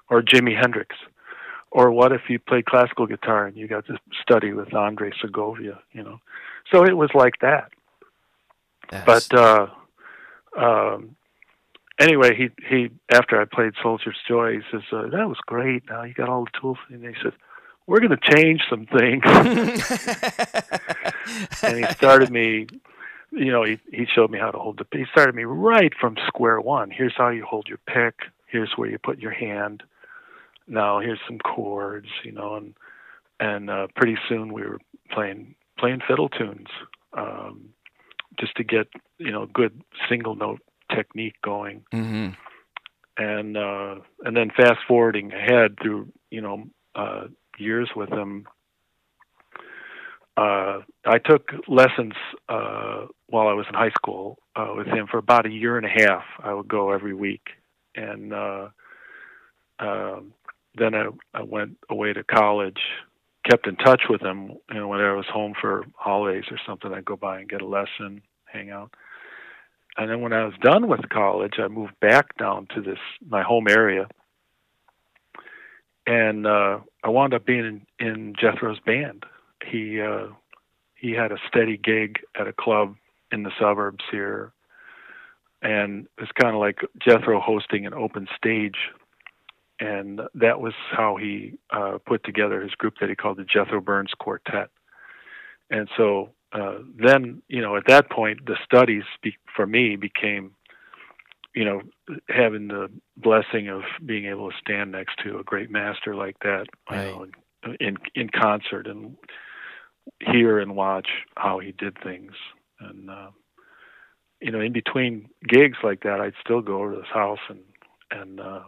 [0.09, 0.95] or Jimi Hendrix.
[1.71, 5.79] Or what if you played classical guitar and you got to study with Andre Segovia,
[5.91, 6.19] you know?
[6.71, 7.71] So it was like that.
[9.05, 9.67] But uh
[10.57, 11.15] um
[11.99, 15.83] anyway, he he after I played Soldier's Joy, he says, uh, "That was great.
[15.89, 17.33] Now you got all the tools." And he says,
[17.85, 19.23] "We're going to change some things."
[21.63, 22.67] and he started me
[23.37, 26.15] you know he he showed me how to hold the he started me right from
[26.27, 26.89] square one.
[26.91, 28.15] Here's how you hold your pick.
[28.47, 29.83] Here's where you put your hand.
[30.67, 32.73] Now here's some chords you know and
[33.39, 34.79] and uh pretty soon we were
[35.11, 36.67] playing playing fiddle tunes
[37.13, 37.69] um
[38.39, 40.61] just to get you know good single note
[40.93, 41.83] technique going.
[41.93, 42.35] Mhm.
[43.17, 43.95] and uh
[44.25, 47.25] and then fast forwarding ahead through you know uh
[47.57, 48.47] years with him
[51.07, 52.13] I took lessons
[52.49, 55.85] uh while I was in high school uh with him for about a year and
[55.85, 56.23] a half.
[56.43, 57.49] I would go every week.
[57.95, 58.67] And uh
[59.79, 60.33] um
[60.75, 62.81] then I I went away to college
[63.49, 66.93] kept in touch with him you know when I was home for holidays or something
[66.93, 68.93] I'd go by and get a lesson hang out.
[69.97, 73.41] And then when I was done with college, I moved back down to this my
[73.41, 74.07] home area,
[76.05, 79.25] and uh, I wound up being in, in Jethro's band.
[79.65, 80.27] He uh,
[80.99, 82.95] he had a steady gig at a club
[83.31, 84.51] in the suburbs here,
[85.61, 88.77] and it's kind of like Jethro hosting an open stage,
[89.79, 93.81] and that was how he uh, put together his group that he called the Jethro
[93.81, 94.69] Burns Quartet,
[95.69, 100.51] and so uh, then you know at that point the studies be, for me became
[101.53, 101.81] you know
[102.29, 106.65] having the blessing of being able to stand next to a great master like that
[106.89, 107.27] you know
[107.63, 109.17] in, in in concert and
[110.19, 112.31] hear and watch how he did things
[112.79, 113.29] and uh,
[114.41, 117.59] you know in between gigs like that I'd still go over to his house and
[118.11, 118.63] and uh,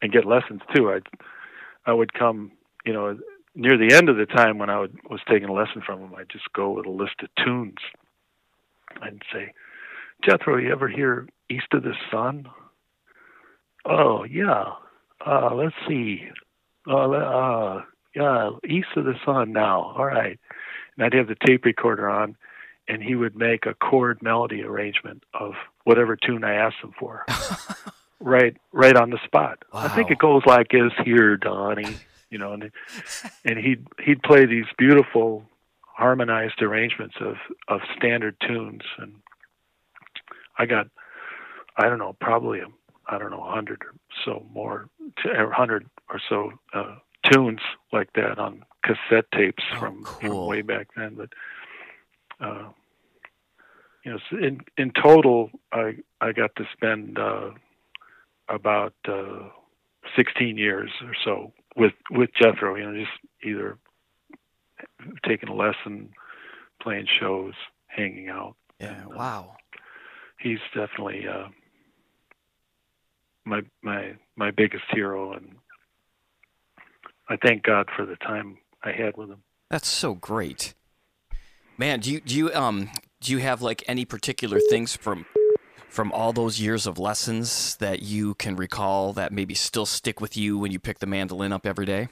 [0.00, 1.00] and get lessons too I
[1.86, 2.52] I would come
[2.84, 3.18] you know
[3.54, 6.14] near the end of the time when I would, was taking a lesson from him,
[6.16, 7.78] I'd just go with a list of tunes
[9.00, 9.52] and say,
[10.24, 12.46] Jethro, you ever hear East of the Sun?
[13.84, 14.64] Oh, yeah.
[15.26, 16.22] Uh, let's see.
[16.88, 17.82] Uh, uh,
[18.14, 19.94] yeah, East of the Sun now.
[19.96, 20.38] All right.
[21.02, 22.36] I'd have the tape recorder on,
[22.88, 27.24] and he would make a chord melody arrangement of whatever tune I asked him for.
[28.20, 29.64] right, right on the spot.
[29.72, 31.96] I think it goes like this here, Donnie.
[32.30, 32.70] You know, and
[33.44, 35.44] and he'd he'd play these beautiful
[35.82, 37.36] harmonized arrangements of
[37.68, 39.16] of standard tunes and
[40.58, 40.88] I got
[41.76, 42.66] I don't know probably a,
[43.06, 44.88] I don't know a hundred or so more
[45.22, 46.96] to a hundred or so uh,
[47.30, 47.60] tunes
[47.92, 50.20] like that on cassette tapes Oh, from, cool.
[50.20, 51.14] from way back then.
[51.16, 51.28] But
[52.44, 52.68] uh,
[54.04, 57.50] you know, in in total, I I got to spend uh,
[58.48, 59.48] about uh,
[60.16, 62.74] 16 years or so with with Jethro.
[62.76, 63.12] You know, just
[63.44, 63.78] either
[65.24, 66.10] taking a lesson,
[66.82, 67.54] playing shows,
[67.86, 68.56] hanging out.
[68.80, 68.94] Yeah.
[69.02, 69.56] And, uh, Wow.
[70.40, 71.46] He's definitely uh,
[73.44, 75.54] my my my biggest hero, and
[77.28, 79.42] I thank God for the time I had with him.
[79.70, 80.74] That's so great.
[81.78, 85.24] Man, do you do you um do you have like any particular things from
[85.88, 90.36] from all those years of lessons that you can recall that maybe still stick with
[90.36, 92.08] you when you pick the mandolin up every day?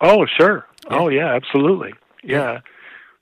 [0.00, 0.66] Oh, sure.
[0.90, 0.98] Yeah.
[0.98, 1.92] Oh, yeah, absolutely.
[2.22, 2.36] Yeah.
[2.38, 2.60] Yeah.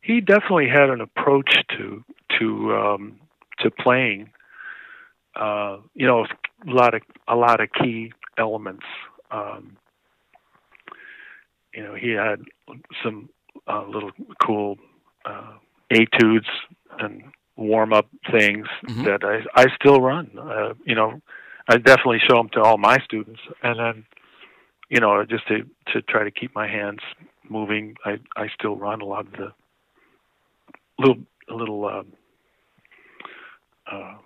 [0.03, 2.05] He definitely had an approach to
[2.39, 3.21] to um
[3.61, 4.31] to playing
[5.37, 6.25] uh you know
[6.67, 8.85] a lot of a lot of key elements
[9.31, 9.77] um
[11.75, 12.41] you know he had
[13.03, 13.29] some
[13.67, 14.13] uh, little
[14.45, 14.79] cool
[15.25, 15.53] uh
[15.91, 16.49] etudes
[16.99, 17.23] and
[17.57, 19.05] warm up things Mhm.
[19.05, 21.21] that I I still run uh you know
[21.69, 24.05] I definitely show them to all my students and then
[24.89, 27.01] you know, just to to try to keep my hands
[27.49, 27.97] moving.
[28.05, 29.53] I I still run a lot of the
[30.99, 31.17] little
[31.49, 32.13] little um,
[33.91, 34.17] uh,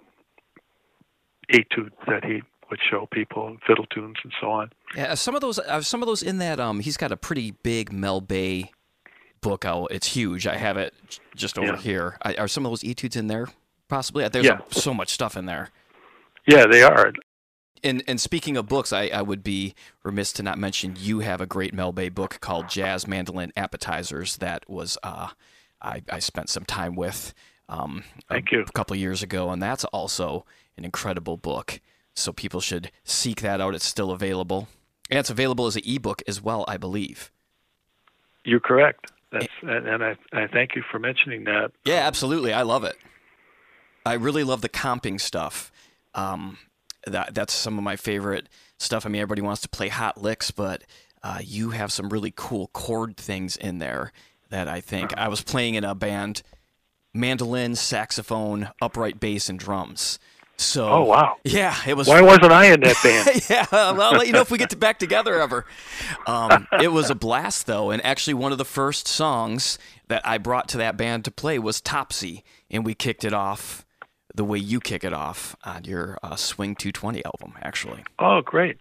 [1.52, 4.70] etudes that he would show people, fiddle tunes and so on.
[4.96, 7.92] Yeah, some of those some of those in that um he's got a pretty big
[7.92, 8.70] Mel Bay
[9.40, 9.88] book out.
[9.90, 10.46] It's huge.
[10.46, 10.94] I have it
[11.34, 11.76] just over Yeah.
[11.76, 12.18] here.
[12.22, 13.46] I, are some of those etudes in there?
[13.88, 14.26] Possibly.
[14.28, 14.58] There's Yeah.
[14.70, 15.70] so much stuff in there.
[16.46, 17.12] Yeah, they are.
[17.84, 21.40] And and speaking of books, I, I would be remiss to not mention you have
[21.40, 25.28] a great Mel Bay book called Jazz Mandolin Appetizers that was uh
[25.82, 27.32] I, I spent some time with
[27.68, 28.62] um Thank a, you.
[28.62, 30.44] a couple years ago and that's also
[30.76, 31.80] an incredible book.
[32.16, 33.74] So people should seek that out.
[33.74, 34.68] It's still available.
[35.10, 37.30] And it's available as an ebook as well, I believe.
[38.44, 39.12] You're correct.
[39.30, 41.72] That's and, I I thank you for mentioning that.
[41.84, 42.52] Yeah, absolutely.
[42.52, 42.96] I love it.
[44.04, 45.72] I really love the comping stuff.
[46.14, 46.58] Um,
[47.06, 48.48] that that's some of my favorite
[48.78, 49.04] stuff.
[49.04, 50.84] I mean, everybody wants to play hot licks, but
[51.22, 54.12] uh, you have some really cool chord things in there
[54.50, 56.42] that I think I was playing in a band:
[57.12, 60.18] mandolin, saxophone, upright bass, and drums.
[60.58, 61.36] So, Oh wow.
[61.44, 63.42] yeah, it was Why wasn't I in that band?
[63.50, 65.66] yeah, well, I'll let you know if we get to back together ever.
[66.26, 70.38] Um, it was a blast, though, and actually, one of the first songs that I
[70.38, 73.84] brought to that band to play was Topsy, and we kicked it off
[74.34, 78.04] the way you kick it off on your uh, Swing 220 album, actually.
[78.18, 78.78] oh, great.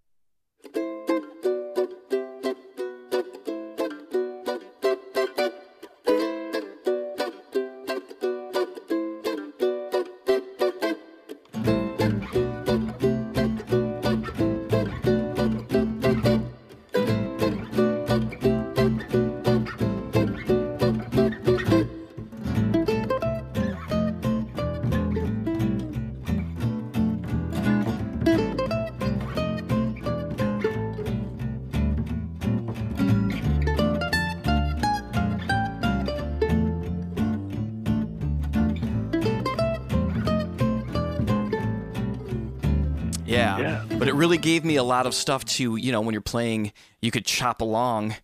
[44.25, 47.27] Really gave me a lot of stuff to, you know, when you're playing, you could
[47.27, 48.15] chop along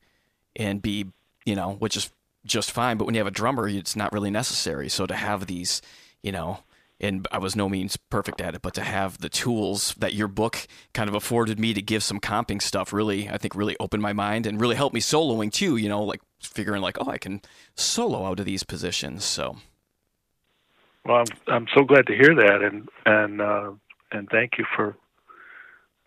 [0.55, 1.05] and be,
[1.45, 2.09] you know, which is
[2.43, 2.97] just fine.
[2.97, 4.89] But when you have a drummer, it's not really necessary.
[4.89, 5.79] So to have these,
[6.23, 6.61] you know,
[6.99, 10.27] and I was no means perfect at it, but to have the tools that your
[10.27, 14.01] book kind of afforded me to give some comping stuff really, I think, really opened
[14.01, 17.19] my mind and really helped me soloing too, you know, like figuring like, oh, I
[17.19, 17.41] can
[17.75, 19.23] solo out of these positions.
[19.23, 19.57] So,
[21.05, 23.71] Well, I'm I'm so glad to hear that, and and uh,
[24.11, 24.95] and thank you for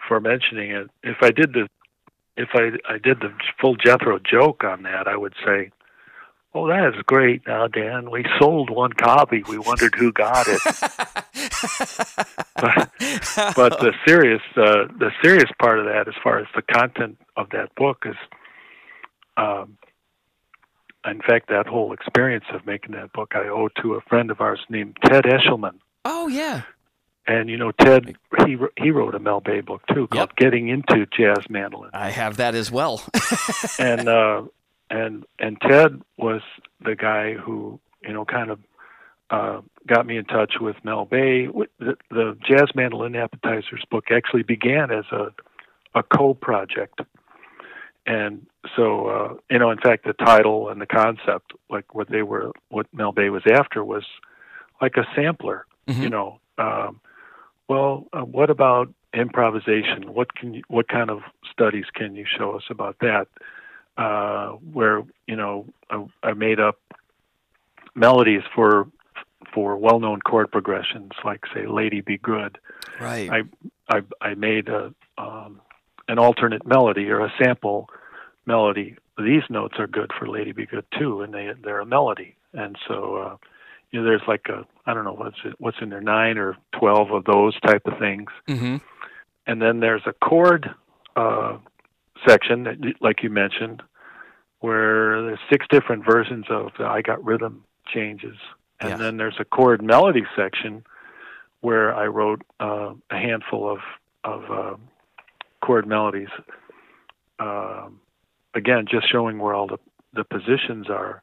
[0.06, 0.90] for mentioning it.
[1.02, 1.68] If I did the
[2.36, 5.70] if I I did the full Jethro joke on that, I would say,
[6.54, 9.42] "Oh, that is great." Now, Dan, we sold one copy.
[9.48, 10.60] We wondered who got it.
[12.56, 12.90] but,
[13.56, 17.50] but the serious uh, the serious part of that, as far as the content of
[17.50, 18.16] that book, is.
[19.36, 19.78] Um,
[21.06, 24.40] in fact, that whole experience of making that book, I owe to a friend of
[24.40, 25.74] ours named Ted Eschliman.
[26.06, 26.62] oh, yeah.
[27.26, 28.16] And you know, Ted
[28.46, 30.36] he he wrote a Mel Bay book too called Yep.
[30.36, 33.02] "Getting into Jazz Mandolin," I have that as well.
[33.78, 34.42] and uh,
[34.90, 36.42] and and Ted was
[36.84, 38.58] the guy who you know kind of
[39.30, 41.46] uh, got me in touch with Mel Bay.
[41.78, 45.32] The, the Jazz Mandolin Appetizers book actually began as a
[45.94, 47.00] a co-project,
[48.04, 48.46] and
[48.76, 52.52] so uh, you know, in fact, the title and the concept, like what they were,
[52.68, 54.04] what Mel Bay was after, was
[54.82, 55.64] like a sampler.
[55.88, 56.02] Mhm.
[56.02, 57.00] You know, um,
[57.68, 60.12] well, uh, what about improvisation?
[60.12, 63.28] What can you, what kind of studies can you show us about that?
[63.96, 66.78] uh, where you know I, I made up
[67.94, 68.88] melodies for
[69.52, 72.58] for well-known chord progressions, like say "Lady Be Good."
[73.00, 73.30] Right.
[73.30, 73.42] I
[73.88, 75.60] I, I made a um,
[76.08, 77.88] an alternate melody or a sample
[78.46, 78.96] melody.
[79.16, 82.36] These notes are good for "Lady Be Good" too, and they they're a melody.
[82.52, 83.36] And so uh,
[83.94, 86.56] you know, there's like a I don't know what's it, what's in there nine or
[86.76, 88.28] twelve of those type of things.
[88.48, 88.78] Mm-hmm.
[89.46, 90.68] And then there's a chord
[91.14, 91.58] uh,
[92.26, 93.84] section that, like you mentioned,
[94.58, 98.36] where there's six different versions of the I Got Rhythm changes.
[98.80, 98.98] And Yes.
[98.98, 100.84] then there's a chord melody section
[101.60, 103.78] where I wrote uh, a handful of
[104.24, 104.76] of uh,
[105.64, 106.30] chord melodies.
[107.38, 108.00] Um,
[108.54, 109.78] again, just showing where all the
[110.12, 111.22] the positions are.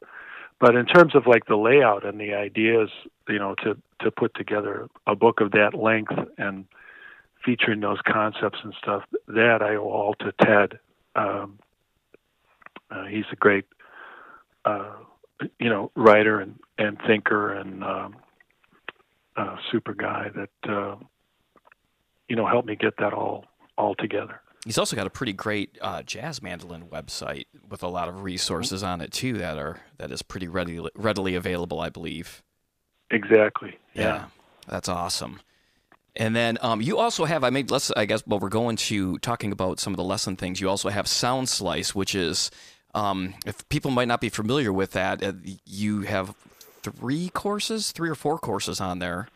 [0.62, 2.90] But in terms of like the layout and the ideas,
[3.28, 6.66] you know, to to put together a book of that length and
[7.44, 10.80] featuring those concepts and stuff, that I owe all to Ted.
[11.16, 11.58] Um,
[12.92, 13.66] uh, he's a great,
[14.66, 14.98] uh,
[15.60, 18.16] you know, writer and, and thinker and um,
[19.36, 20.96] uh, super guy that uh,
[22.30, 23.46] you know helped me get that all
[23.78, 24.42] all together.
[24.66, 28.84] He's also got a pretty great uh, jazz mandolin website with a lot of resources
[28.84, 32.44] on it too that are that is pretty readily readily available, I believe.
[33.10, 33.78] Exactly.
[33.94, 34.26] Yeah,
[34.68, 35.42] that's awesome.
[36.16, 39.18] And then um, you also have I made let's I guess well we're going to
[39.20, 40.62] talking about some of the lesson things.
[40.62, 42.52] You also have Soundslice, which is
[42.94, 45.34] um, if people might not be familiar with that, uh,
[45.66, 46.36] you have
[46.84, 49.28] three courses, three or four courses on there,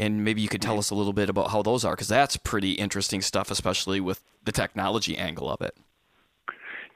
[0.00, 2.36] and maybe you could tell us a little bit about how those are because that's
[2.36, 5.76] pretty interesting stuff, especially with the technology angle of it.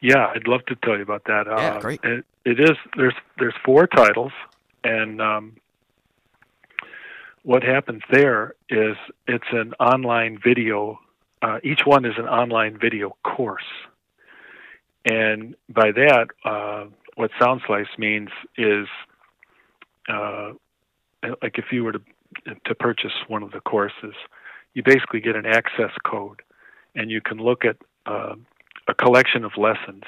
[0.01, 1.47] Yeah, I'd love to tell you about that.
[1.47, 2.01] Yeah, uh, great.
[2.05, 4.33] It, it is there's there's four titles,
[4.85, 5.57] and um,
[7.43, 11.01] what happens there is it's an online video.
[11.43, 13.65] Uh, each one is an online video course,
[15.05, 18.87] and by that, uh, what Soundslice means is,
[20.09, 20.53] uh,
[21.43, 22.01] like if you were to
[22.65, 24.15] to purchase one of the courses,
[24.75, 26.43] you basically get an access code,
[26.97, 27.77] and you can look at
[28.07, 28.35] uh,
[28.89, 30.03] a collection of lessons.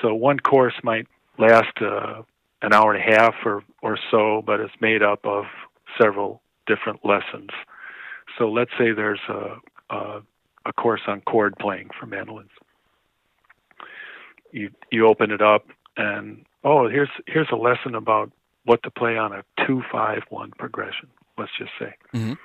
[0.00, 1.08] So one course might
[1.38, 2.22] last uh,
[2.62, 5.46] an hour and a half or, or so, but it's made up of
[6.00, 7.50] several different lessons.
[8.38, 9.56] So let's say there's a,
[9.90, 10.22] a,
[10.66, 12.50] a course on chord playing for mandolins.
[14.52, 15.66] You you open it up
[15.96, 18.32] and oh here's here's a lesson about
[18.64, 21.08] what to play on a two five one progression.
[21.38, 21.94] Let's just say.
[22.14, 22.36] Mhm.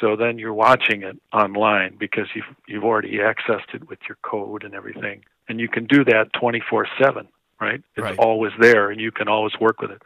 [0.00, 4.64] So then you're watching it online because you've you've already accessed it with your code
[4.64, 7.28] and everything, and you can do that 24/7,
[7.60, 7.82] right?
[7.96, 8.18] It's Right.
[8.18, 10.02] always there, and you can always work with it.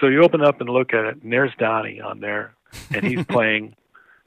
[0.00, 2.54] So you open up and look at it, and there's Donnie on there,
[2.94, 3.74] and he's playing,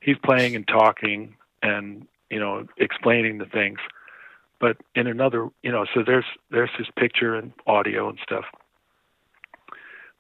[0.02, 3.80] he's playing and talking, and you know explaining the things.
[4.60, 8.46] But in another, you know, so there's there's his picture and audio and stuff.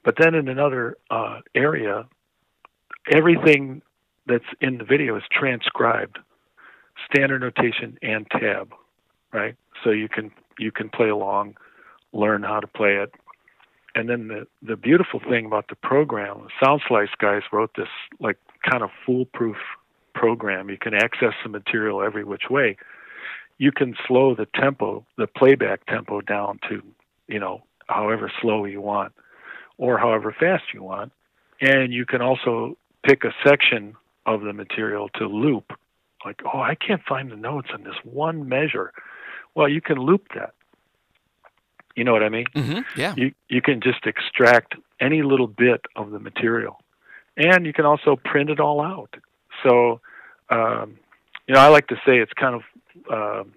[0.03, 2.05] But then in another uh, area,
[3.11, 3.81] everything
[4.25, 6.19] that's in the video is transcribed,
[7.05, 8.73] standard notation and tab,
[9.31, 9.55] right?
[9.83, 11.55] So you can you can play along,
[12.13, 13.13] learn how to play it,
[13.95, 18.37] and then the the beautiful thing about the program, the Soundslice guys wrote this like
[18.69, 19.57] kind of foolproof
[20.13, 20.69] program.
[20.69, 22.77] You can access the material every which way.
[23.57, 26.81] You can slow the tempo, the playback tempo down to,
[27.27, 29.13] you know, however slow you want
[29.77, 31.11] or however fast you want.
[31.61, 33.95] And you can also pick a section
[34.25, 35.73] of the material to loop.
[36.25, 38.93] Like, oh, I can't find the notes on this one measure.
[39.55, 40.53] Well, you can loop that.
[41.95, 42.45] You know what I mean?
[42.55, 42.99] Mm-hmm.
[42.99, 43.13] Yeah.
[43.15, 46.79] You you can just extract any little bit of the material,
[47.37, 49.15] and you can also print it all out.
[49.63, 50.01] So,
[50.49, 50.97] um,
[51.47, 52.61] you know, I like to say it's kind of,
[53.11, 53.53] um,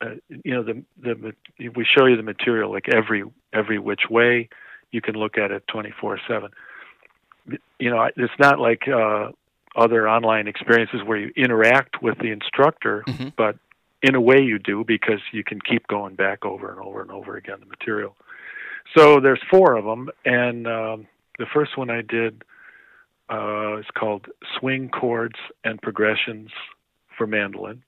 [0.00, 1.34] uh, you know, the the
[1.68, 4.48] we show you the material like every every which way.
[4.90, 6.50] You can look at it twenty four seven.
[7.78, 9.30] You know, it's not like uh,
[9.76, 13.32] other online experiences where you interact with the instructor, Mhm.
[13.36, 13.56] but
[14.02, 17.10] in a way you do because you can keep going back over and over and
[17.10, 18.16] over again the material.
[18.96, 21.06] So there's four of them, and um,
[21.38, 22.42] the first one I did
[23.28, 24.26] uh, is called
[24.58, 26.50] "Swing Chords and Progressions
[27.16, 27.82] for Mandolin,"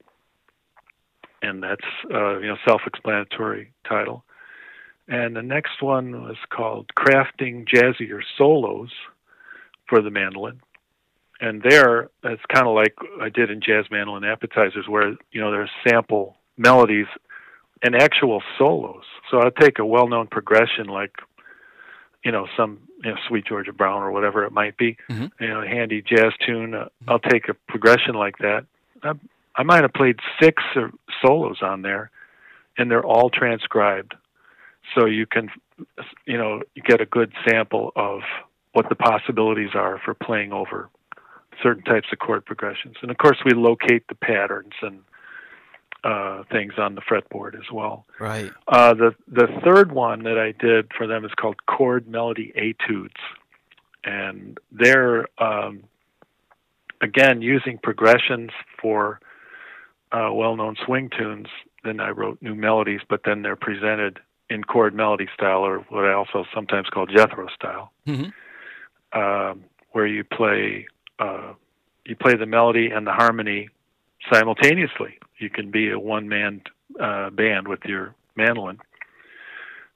[1.42, 4.24] and that's uh, you know self-explanatory title.
[5.08, 8.92] And the next one was called "Crafting Jazzier Solos
[9.88, 10.60] for the Mandolin."
[11.42, 15.50] And there it's kind of like I did in jazz mandolin appetizers, where you know
[15.50, 17.06] there's sample melodies
[17.82, 19.04] and actual solos.
[19.30, 21.12] So I'll take a well-known progression like
[22.24, 25.32] you know some you know, Sweet Georgia Brown or whatever it might be, Mhm.
[25.40, 26.72] you know, a handy jazz tune.
[26.72, 28.64] Uh, I'll take a progression like that.
[29.02, 29.14] I,
[29.56, 32.12] I might have played six or solos on there,
[32.78, 34.14] and they're all transcribed,
[34.94, 35.50] so you can,
[36.26, 38.20] you know, get a good sample of
[38.72, 40.88] what the possibilities are for playing over
[41.62, 42.96] certain types of chord progressions.
[43.02, 45.00] And of course, we locate the patterns and
[46.04, 48.04] uh, things on the fretboard as well.
[48.18, 48.50] Right.
[48.66, 53.14] Uh, the the third one that I did for them is called Chord Melody Etudes,
[54.04, 55.84] and they're um,
[57.00, 58.50] again using progressions
[58.80, 59.20] for
[60.10, 61.46] uh, well-known swing tunes.
[61.84, 64.18] Then I wrote new melodies, but then they're presented
[64.50, 69.18] in chord melody style, or what I also sometimes call Jethro style, Mm-hmm.
[69.18, 70.86] um, where you play
[71.22, 71.52] uh,
[72.06, 73.68] you play the melody and the harmony
[74.32, 75.18] simultaneously.
[75.38, 76.62] You can be a one-man
[77.00, 78.78] uh, band with your mandolin.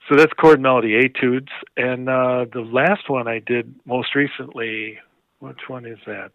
[0.08, 4.98] So that's chord melody etudes, and uh, the last one I did most recently.
[5.40, 6.32] Which one is that?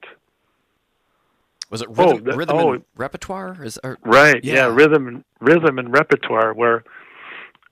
[1.70, 2.74] Was it Oh, rhythm, the- rhythm oh.
[2.74, 3.64] and repertoire?
[3.64, 4.44] Is or, Right.
[4.44, 4.54] Yeah.
[4.56, 4.76] Yeah.
[4.76, 6.84] rhythm and rhythm and repertoire, where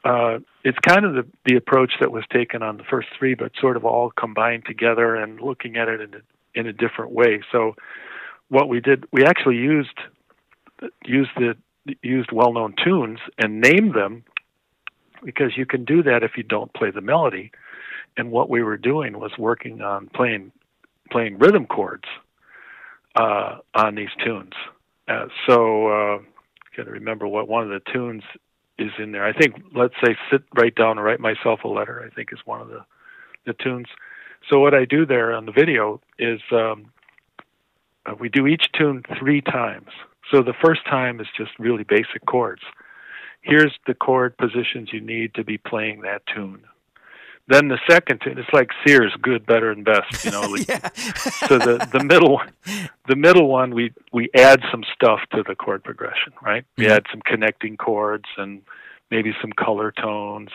[0.05, 3.51] uh, it's kind of the the approach that was taken on the first three, but
[3.59, 6.21] sort of all combined together and looking at it in a,
[6.55, 7.41] in a different way.
[7.51, 7.75] So
[8.49, 9.97] what we did, we actually used
[11.05, 11.55] used the
[12.01, 14.23] used well known tunes and named them
[15.23, 17.51] because you can do that if you don't play the melody.
[18.17, 20.51] And what we were doing was working on playing
[21.11, 22.05] playing rhythm chords
[23.15, 24.53] uh, on these tunes.
[25.07, 26.17] Uh, so uh,
[26.75, 28.23] got to remember what one of the tunes
[28.77, 29.25] is in there.
[29.25, 32.03] I think let's say sit right down and write myself a letter.
[32.05, 32.85] I think is one of the
[33.45, 33.87] the tunes.
[34.47, 36.91] So what I do there on the video is um,
[38.05, 39.89] uh, we do each tune three times.
[40.31, 42.61] So the first time is just really basic chords.
[43.41, 46.61] Here's the chord positions you need to be playing that tune.
[47.47, 50.23] Then the second tune, it's like Sears, good, better, and best.
[50.23, 50.41] You know,
[51.47, 52.51] so the the middle one,
[53.07, 56.89] the middle one we we add some stuff to the chord progression right we Mhm.
[56.91, 58.61] add some connecting chords and
[59.09, 60.49] maybe some color tones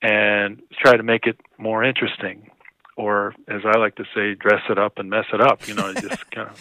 [0.00, 2.50] and try to make it more interesting
[2.96, 5.92] or as i like to say dress it up and mess it up you know
[5.94, 6.60] just kind of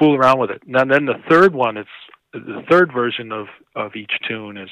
[0.00, 0.62] fool around with it.
[0.66, 1.88] And then the third one, it's
[2.32, 4.70] the third version of of each tune is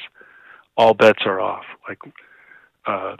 [0.77, 1.65] all bets are off.
[1.89, 1.99] Like
[2.87, 3.17] uh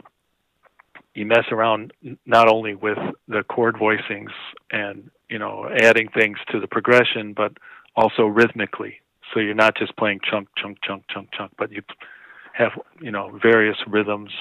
[1.13, 1.93] you mess around
[2.25, 2.97] not only with
[3.27, 4.31] the chord voicings
[4.71, 7.53] and you know adding things to the progression but
[7.95, 8.95] also rhythmically.
[9.33, 11.83] So you're not just playing chunk chunk chunk chunk chunk but you
[12.53, 12.71] have
[13.01, 14.31] you know various rhythms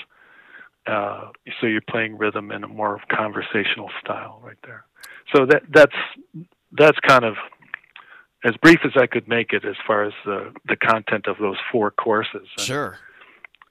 [0.88, 1.28] uh,
[1.60, 4.84] so you're playing rhythm in a more conversational style right there
[5.34, 5.96] so that that's
[6.72, 7.34] that's kind of
[8.44, 11.56] as brief as I could make it as far as the the content of those
[11.70, 12.98] four courses And, Sure.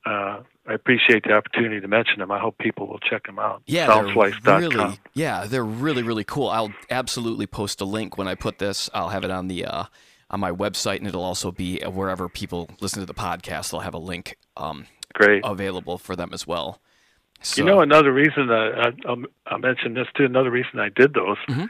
[0.05, 2.30] uh, I appreciate the opportunity to mention them.
[2.30, 3.61] I hope people will check them out.
[3.68, 6.49] Yeah, they're really, yeah, they're really, really cool.
[6.49, 8.89] I'll absolutely post a link when I put this.
[8.93, 9.86] I'll have it on the uh,
[10.30, 13.72] on my website, and it'll also be wherever people listen to the podcast.
[13.72, 15.41] They'll have a link um, Great.
[15.45, 16.82] available for them as well.
[17.41, 20.25] So, You know, another reason uh, I, I'll, I'll this too.
[20.25, 21.69] Another reason I did those, Mhm.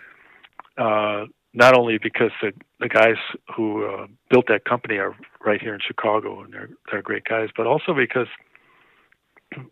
[0.77, 3.17] uh, not only because the, the guys
[3.55, 5.15] who uh, built that company are
[5.45, 8.27] right here in Chicago and they're they're great guys, but also because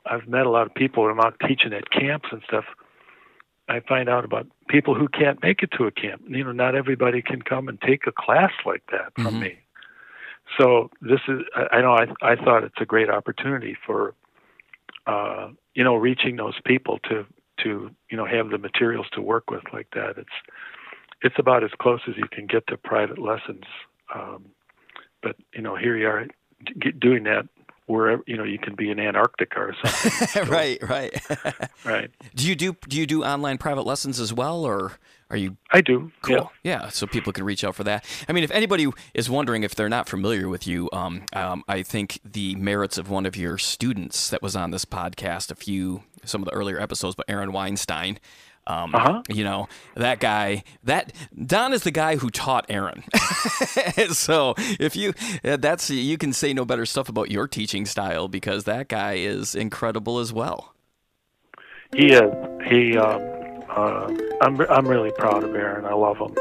[0.05, 2.65] I've met a lot of people when I'm out teaching at camps and stuff.
[3.67, 6.21] I find out about people who can't make it to a camp.
[6.27, 9.39] You know, not everybody can come and take a class like that from Mhm.
[9.39, 9.59] me.
[10.57, 14.13] So this is, I, I know, I I thought it's a great opportunity for
[15.07, 17.25] uh, you know, reaching those people to
[17.63, 20.17] to you know have the materials to work with like that.
[20.17, 20.29] It's
[21.21, 23.63] it's about as close as you can get to private lessons.
[24.13, 24.45] Um,
[25.21, 26.27] but you know, here you are
[26.99, 27.47] doing that
[27.87, 30.27] wherever you know you can be in Antarctica or something.
[30.27, 31.13] So, right, right.
[31.85, 32.11] right.
[32.35, 34.93] do you do do you do online private lessons as well, or
[35.29, 36.11] are you I do.
[36.21, 36.51] Cool.
[36.63, 36.89] Yeah.
[36.89, 38.05] so people can reach out for that.
[38.29, 41.81] I mean, if anybody is wondering if they're not familiar with you, um, um, I
[41.83, 46.03] think the merits of one of your students that was on this podcast a few,
[46.23, 48.19] some of the earlier episodes, but Aaron Weinstein.
[48.67, 49.21] Um, Uh-huh.
[49.29, 50.63] You know that guy.
[50.83, 51.13] That
[51.45, 53.03] Don is the guy who taught Aaron.
[54.11, 55.13] so if you
[55.43, 59.13] uh, that's you can say no better stuff about your teaching style because that guy
[59.13, 60.73] is incredible as well.
[61.95, 62.31] He is.
[62.67, 62.97] He.
[62.97, 63.21] Um,
[63.75, 64.59] uh, I'm.
[64.61, 65.85] I'm really proud of Aaron.
[65.85, 66.35] I love him.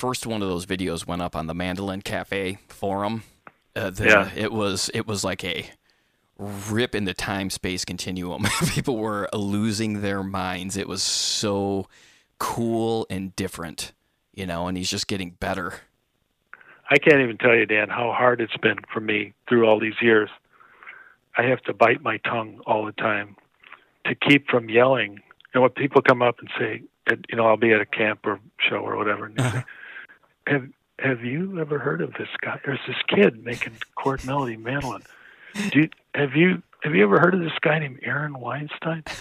[0.00, 3.22] First one of those videos went up on the Mandolin Cafe forum,
[3.76, 4.30] uh, the, Yeah.
[4.34, 5.66] it was it was like a
[6.38, 8.46] rip in the time space continuum.
[8.74, 10.76] People were losing their minds.
[10.78, 11.86] It was so
[12.38, 13.92] cool and different,
[14.34, 14.66] you know.
[14.68, 15.74] And he's just getting better.
[16.90, 20.00] I can't even tell you, Dan, how hard it's been for me through all these
[20.00, 20.30] years.
[21.36, 23.36] I have to bite my tongue all the time
[24.06, 25.20] to keep from yelling.
[25.52, 26.82] And when people come up and say,
[27.28, 29.64] you know, I'll be at a camp or show or whatever, and they say,
[30.46, 30.68] have
[30.98, 32.60] have you ever heard of this guy?
[32.64, 35.02] There's this kid making chord melody mandolin.
[35.70, 39.04] Do you, have you have you ever heard of this guy named Aaron Weinstein?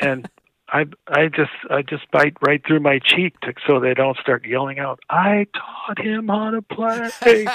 [0.00, 0.28] And
[0.72, 4.46] I I just I just bite right through my cheek to, so they don't start
[4.46, 5.00] yelling out.
[5.10, 7.10] I taught him how to play.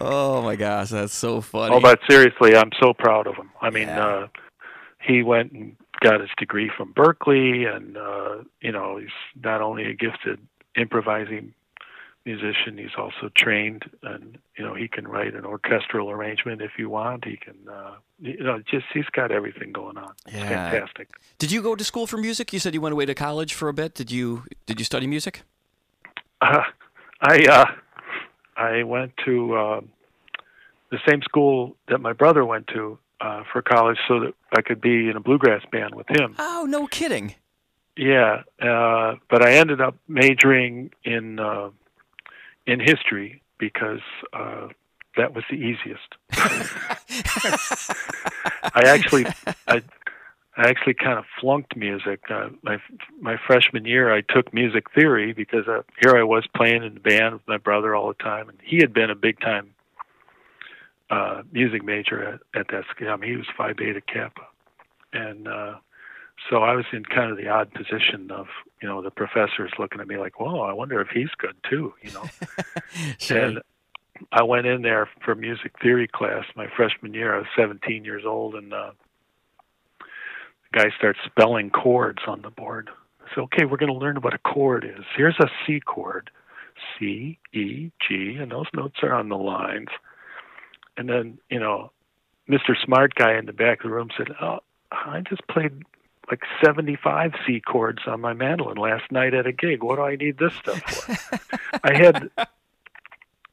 [0.00, 1.74] oh my gosh, that's so funny.
[1.74, 3.50] Oh, but seriously, I'm so proud of him.
[3.60, 4.06] I mean, Yeah.
[4.06, 4.28] uh,
[5.02, 9.08] he went and got his degree from Berklee, and uh, you know, he's
[9.42, 10.38] not only a gifted
[10.76, 11.52] improvising
[12.26, 16.88] musician, he's also trained, and you know, he can write an orchestral arrangement if you
[16.90, 17.24] want.
[17.24, 20.12] He can, uh, you know, just he's got everything going on.
[20.26, 20.70] It's Yeah.
[20.70, 21.08] fantastic.
[21.38, 22.52] Did you go to school for music?
[22.52, 23.94] You said you went away to college for a bit.
[23.94, 25.42] Did you did you study music?
[26.40, 26.64] Uh,
[27.22, 27.66] I uh,
[28.56, 29.80] I went to uh,
[30.90, 34.80] the same school that my brother went to uh, for college, so that I could
[34.80, 36.34] be in a bluegrass band with him.
[36.38, 37.34] Oh, no kidding.
[37.96, 41.70] Yeah, uh, but I ended up majoring in uh,
[42.66, 44.00] in history because
[44.32, 44.68] uh,
[45.16, 46.14] that was the easiest.
[48.74, 49.26] I actually
[49.66, 49.82] I
[50.56, 52.20] I actually kind of flunked music.
[52.30, 52.78] Uh, my
[53.20, 57.00] my freshman year, I took music theory because uh, here I was playing in the
[57.00, 59.74] band with my brother all the time, and he had been a big time
[61.10, 63.08] uh, music major at, at that school.
[63.08, 64.42] I mean, he was Phi Beta Kappa,
[65.12, 65.74] and uh,
[66.48, 68.46] so I was in kind of the odd position of
[68.80, 71.92] you know the professors looking at me like, "Whoa, I wonder if he's good too,"
[72.02, 72.24] you know.
[73.18, 73.38] Sure.
[73.38, 73.60] And
[74.32, 77.34] I went in there for music theory class my freshman year.
[77.34, 78.90] I was 17 years old, and uh,
[79.98, 82.90] the guy starts spelling chords on the board.
[83.24, 85.04] I said, "Okay, we're going to learn what a chord is.
[85.16, 86.30] Here's a C chord,
[86.98, 89.88] C, E, G, and those notes are on the lines."
[91.00, 91.90] And then, you know,
[92.46, 92.76] Mr.
[92.84, 94.58] Smart Guy in the back of the room said, "Oh,
[94.92, 95.72] I just played."
[96.30, 99.82] Like 75 C chords on my mandolin last night at a gig.
[99.82, 101.40] What do I need this stuff for?
[101.82, 102.30] I had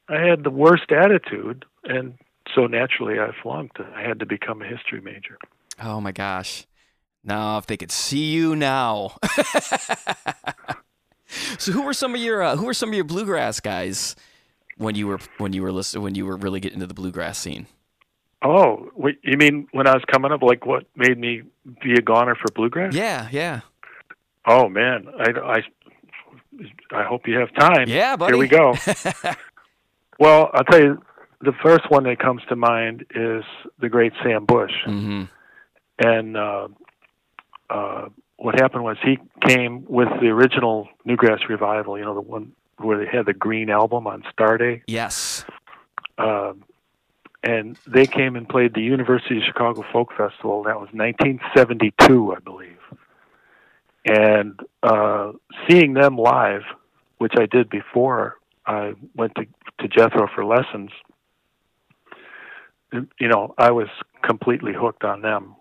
[0.08, 2.16] I had the worst attitude, and
[2.54, 3.80] so naturally I flunked.
[3.80, 5.38] I had to become a history major.
[5.82, 6.66] oh my gosh.
[7.24, 9.16] Now, if they could see you now.
[11.58, 14.14] so, who were some of your uh, who were some of your bluegrass guys
[14.78, 17.38] when you were when you were listen, when you were really getting into the bluegrass
[17.38, 17.66] scene?
[18.40, 20.42] Oh, wait, you mean when I was coming up?
[20.42, 21.42] Like what made me
[21.82, 22.94] be a goner for bluegrass?
[22.94, 23.60] Yeah, yeah,
[24.46, 25.58] Oh man, I, I,
[26.96, 27.88] I hope you have time.
[27.88, 28.32] yeah, buddy.
[28.32, 28.74] Here we go.
[30.18, 31.02] well, I'll tell you,
[31.40, 33.44] the first one that comes to mind is
[33.80, 34.72] the great Sam Bush.
[34.84, 35.24] hmm
[36.00, 36.68] and uh,
[37.70, 39.18] uh, what happened was he
[39.48, 41.98] came with the original Newgrass revival.
[41.98, 45.44] You know, the one where they had the Green album on Starday, Yes.
[46.18, 46.62] um,
[47.42, 50.64] and they came and played the University of Chicago Folk Festival.
[50.64, 52.76] That was 1972, I believe.
[54.04, 55.32] And uh,
[55.68, 56.62] seeing them live,
[57.18, 59.46] which I did before I went to
[59.80, 60.90] to Jethro for lessons,
[62.92, 63.88] you know, I was
[64.22, 65.54] completely hooked on them,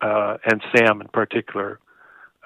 [0.00, 1.80] uh, and Sam in particular.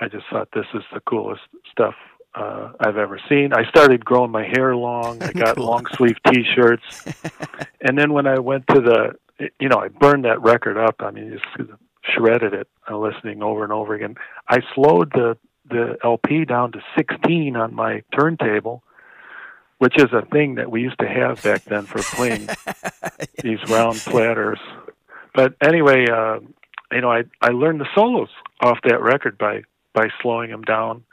[0.01, 1.95] I just thought this is the coolest stuff
[2.35, 3.53] uh, I've ever seen.
[3.53, 5.23] I started growing my hair long.
[5.23, 7.05] I got long sleeve T-shirts,
[7.81, 10.97] and then when I went to the, you know, I burned that record up.
[11.01, 11.71] I mean, just
[12.05, 14.17] shredded it, uh, listening over and over again.
[14.49, 15.37] I slowed the
[15.69, 18.83] the LP down to 16 on my turntable,
[19.79, 22.49] which is a thing that we used to have back then for playing
[23.43, 24.59] these round platters.
[25.35, 26.41] But anyway, uh,
[26.91, 28.29] you know, I I learned the solos
[28.61, 29.63] off that record by
[29.93, 31.05] by slowing them down,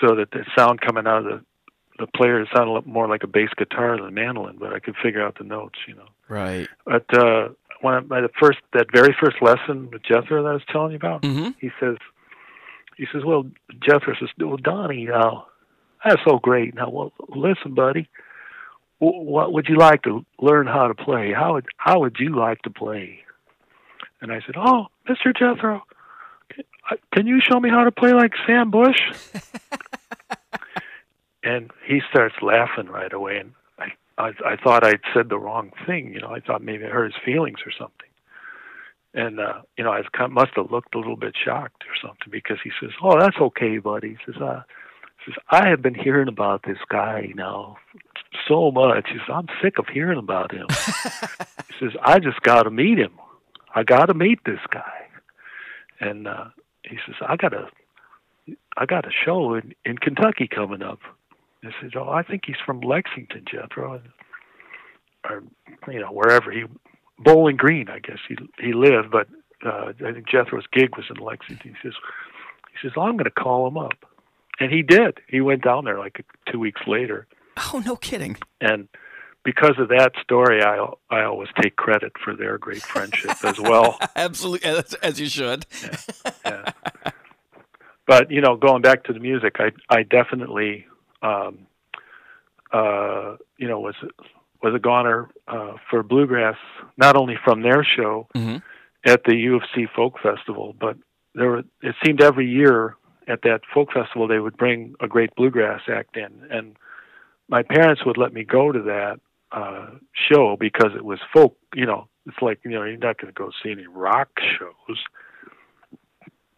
[0.00, 1.44] so that the sound coming out of the
[2.00, 5.22] the player sounded more like a bass guitar than a mandolin, but I could figure
[5.22, 6.08] out the notes, you know.
[6.28, 6.66] Right.
[6.86, 7.50] But uh,
[7.82, 10.92] when I, my the first that very first lesson with Jethro that I was telling
[10.92, 11.96] you about, hmm he says,
[12.96, 13.44] he says, well,
[13.82, 15.40] Jethro says, well, Donnie, uh,
[16.04, 16.74] that's so great.
[16.74, 18.08] Now, well, listen, buddy,
[19.00, 21.32] w- what would you like to learn how to play?
[21.32, 23.20] How would how would you like to play?
[24.22, 25.82] And I said, oh, Mister Jethro,
[26.48, 28.98] can, uh, can you show me how to play like Sam Bush?
[31.42, 33.88] and he starts laughing right away, and I,
[34.18, 36.12] I I thought I'd said the wrong thing.
[36.12, 38.08] You know, I thought maybe I hurt his feelings or something.
[39.12, 42.30] And uh, you know, I kind must have looked a little bit shocked or something
[42.30, 44.62] because he says, "Oh, that's okay, buddy." He says, uh,
[45.24, 47.76] He says, I have been hearing about this guy now
[48.46, 49.08] so much.
[49.08, 50.66] He says, I'm sick of hearing about him.
[50.70, 53.12] he says, I just got to meet him.
[53.74, 55.06] I got to meet this guy.
[56.00, 56.46] And uh,
[56.84, 57.68] he says, I got a,
[58.76, 61.00] I got a show in, in Kentucky coming up.
[61.64, 64.00] I said, Oh, I think he's from Lexington, Jethro,
[65.28, 65.42] or
[65.88, 66.64] you know wherever he,
[67.18, 69.28] Bowling Green, I guess he he lived, but
[69.64, 71.74] uh, I think Jethro's gig was in Lexington.
[71.74, 71.94] He says,
[72.72, 74.06] he says, well, I'm going to call him up,
[74.58, 75.18] and he did.
[75.28, 77.26] He went down there like two weeks later.
[77.72, 78.38] Oh, no kidding.
[78.60, 78.88] And
[79.44, 83.98] because of that story, I I always take credit for their great friendship as well.
[84.16, 85.66] Absolutely, as, as you should.
[85.82, 85.96] yeah,
[86.44, 86.72] yeah.
[88.06, 90.86] But you know, going back to the music, I I definitely,
[91.22, 91.66] um,
[92.72, 93.94] uh, you know, was
[94.62, 96.56] was a goner uh, for bluegrass,
[96.96, 98.28] not only from their show.
[98.34, 98.58] Mm-hmm
[99.04, 100.96] at the U of C Folk Festival, but
[101.34, 102.96] there were, it seemed every year
[103.28, 106.76] at that folk festival they would bring a great bluegrass act in, and
[107.48, 109.20] my parents would let me go to that
[109.52, 111.56] uh, show because it was folk.
[111.74, 114.98] You know, it's like you know you're not going to go see any rock shows.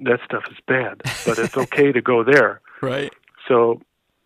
[0.00, 2.60] That stuff is bad, but it's okay to go there.
[2.80, 3.12] Right.
[3.46, 3.80] So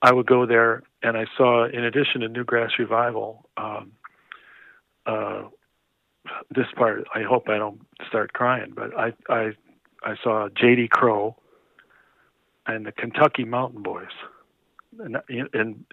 [0.07, 3.91] I would go there, and I saw, in addition to Newgrass Revival, um,
[5.05, 5.43] uh,
[6.55, 9.51] this part I hope I don't start crying, but I I
[10.05, 10.89] I saw J.D.
[10.93, 11.35] Crowe
[12.69, 14.15] and the Kentucky Mountain Boys,
[15.01, 15.17] and,
[15.53, 15.85] and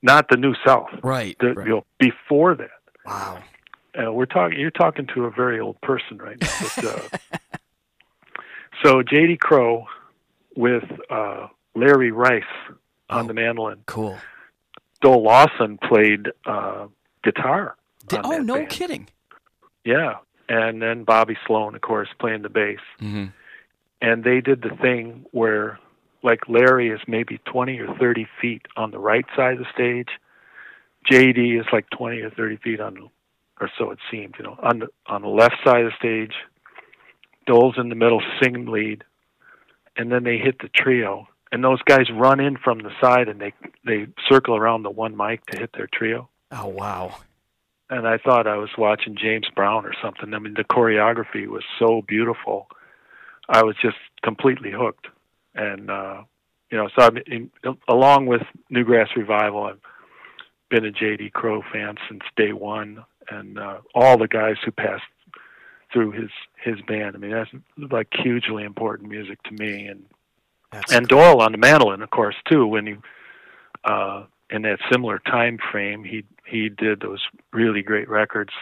[0.00, 1.36] not the New South, right?
[1.38, 1.66] The, right.
[1.66, 2.70] You know, before that.
[3.04, 3.42] Wow.
[3.98, 4.58] Uh, we're talking.
[4.58, 6.68] You're talking to a very old person right now.
[6.76, 7.38] But, uh,
[8.82, 9.36] so J.D.
[9.36, 9.84] Crowe
[10.56, 12.42] with uh, Larry Rice
[13.10, 13.82] on oh, the mandolin.
[13.86, 14.18] Cool.
[15.00, 16.86] Doyle Lawson played uh,
[17.22, 17.76] guitar.
[18.08, 18.68] Did, oh, no band.
[18.68, 19.08] kidding.
[19.84, 20.16] Yeah,
[20.48, 22.80] and then Bobby Slone, of course, playing the bass.
[23.00, 23.26] Mm-hmm.
[24.00, 25.78] And they did the thing where,
[26.22, 30.08] like, Larry is maybe 20 or 30 feet on the right side of the stage.
[31.10, 33.08] JD is like 20 or 30 feet on, the,
[33.60, 36.34] or so it seemed, you know, on the on the left side of the stage.
[37.46, 39.04] Doyle's in the middle, singing lead,
[39.96, 41.26] and then they hit the trio.
[41.50, 43.52] And those guys run in from the side and they
[43.84, 46.28] they circle around the one mic to hit their trio.
[46.52, 47.14] Oh wow!
[47.90, 50.34] and I thought I was watching James Brown or something.
[50.34, 52.68] I mean, the choreography was so beautiful.
[53.48, 55.06] I was just completely hooked,
[55.54, 56.22] and uh,
[56.70, 57.50] you know, so I'm in,
[57.88, 59.80] along with Newgrass Revival, I've
[60.70, 61.30] been a J.D.
[61.30, 65.04] Crowe fan since day one, and uh, all the guys who passed
[65.92, 66.30] through his
[66.62, 67.16] his band.
[67.16, 67.50] I mean, that's
[67.90, 70.04] like hugely important music to me, and
[70.72, 72.66] that's and Doyle on the mandolin, of course, too.
[72.66, 72.96] When he
[73.84, 78.52] uh, in that similar time frame, he he did those really great records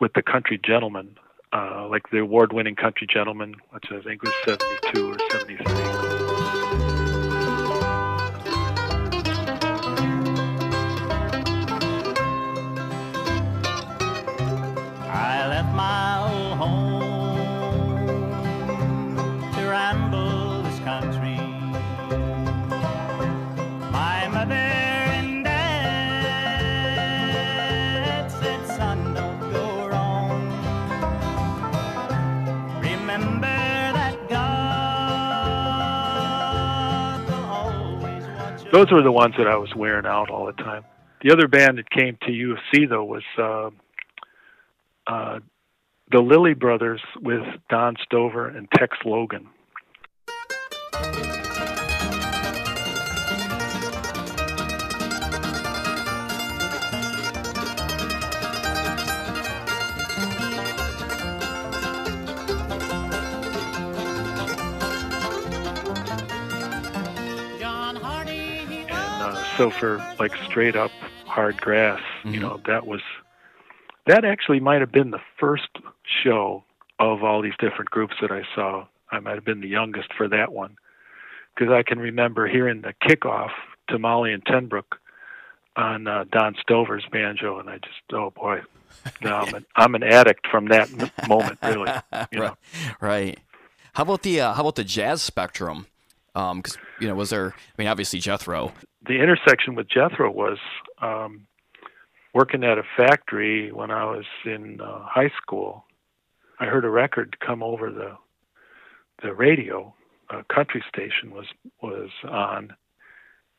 [0.00, 1.16] with the Country Gentlemen,
[1.52, 6.27] uh, like the award-winning Country Gentlemen, which I think was '72 or '73.
[38.78, 40.84] Those were the ones that I was wearing out all the time.
[41.24, 43.70] The other band that came to U of C though was uh,
[45.08, 45.40] uh,
[46.12, 49.48] the Lilly Brothers with Don Stover and Tex Logan.
[69.58, 70.90] So for like straight up
[71.26, 72.40] hard grass you Mhm.
[72.40, 73.00] know that was
[74.06, 75.68] that actually might have been the first
[76.22, 76.64] show
[76.98, 80.28] of all these different groups that i saw i might have been the youngest for
[80.28, 80.76] that one
[81.54, 83.50] because i can remember hearing the kickoff
[83.88, 84.96] to molly and tenbrook
[85.76, 88.60] on uh, don stover's banjo and i just oh boy
[89.20, 90.88] now I'm, an, I'm an addict from that
[91.28, 91.90] moment really
[92.32, 92.56] you know
[93.00, 93.38] right, right.
[93.94, 95.86] How about the uh, how about the jazz spectrum?
[96.34, 97.52] Because you know, was there?
[97.56, 98.72] I mean, obviously Jethro.
[99.06, 100.58] The intersection with Jethro was
[101.00, 101.46] um,
[102.34, 105.84] working at a factory when I was in uh, high school.
[106.60, 108.16] I heard a record come over the
[109.22, 109.94] the radio.
[110.30, 111.46] A country station was
[111.80, 112.74] was on,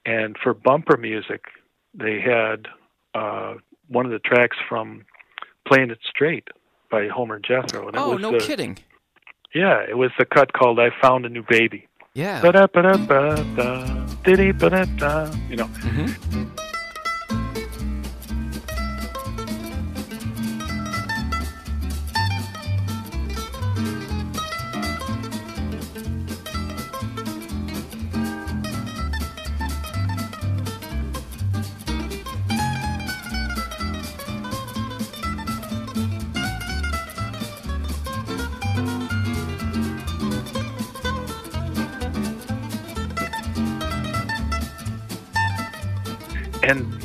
[0.05, 1.45] and for bumper music,
[1.93, 2.67] they had
[3.15, 3.55] uh,
[3.87, 5.05] one of the tracks from
[5.67, 6.47] "Playing It Straight"
[6.91, 8.77] by Homer Jethro, and it Oh, was no the, kidding.
[9.55, 12.41] yeah, it was the cut called "I Found a New Baby." Yeah.
[12.41, 13.98] Ba-da-ba-da-ba-da.
[15.49, 15.69] You know,
[16.33, 16.48] and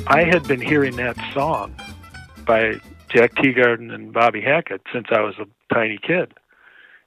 [0.07, 1.75] I had been hearing that song
[2.45, 2.79] by
[3.09, 6.33] Jack Teagarden and Bobby Hackett since I was a tiny kid,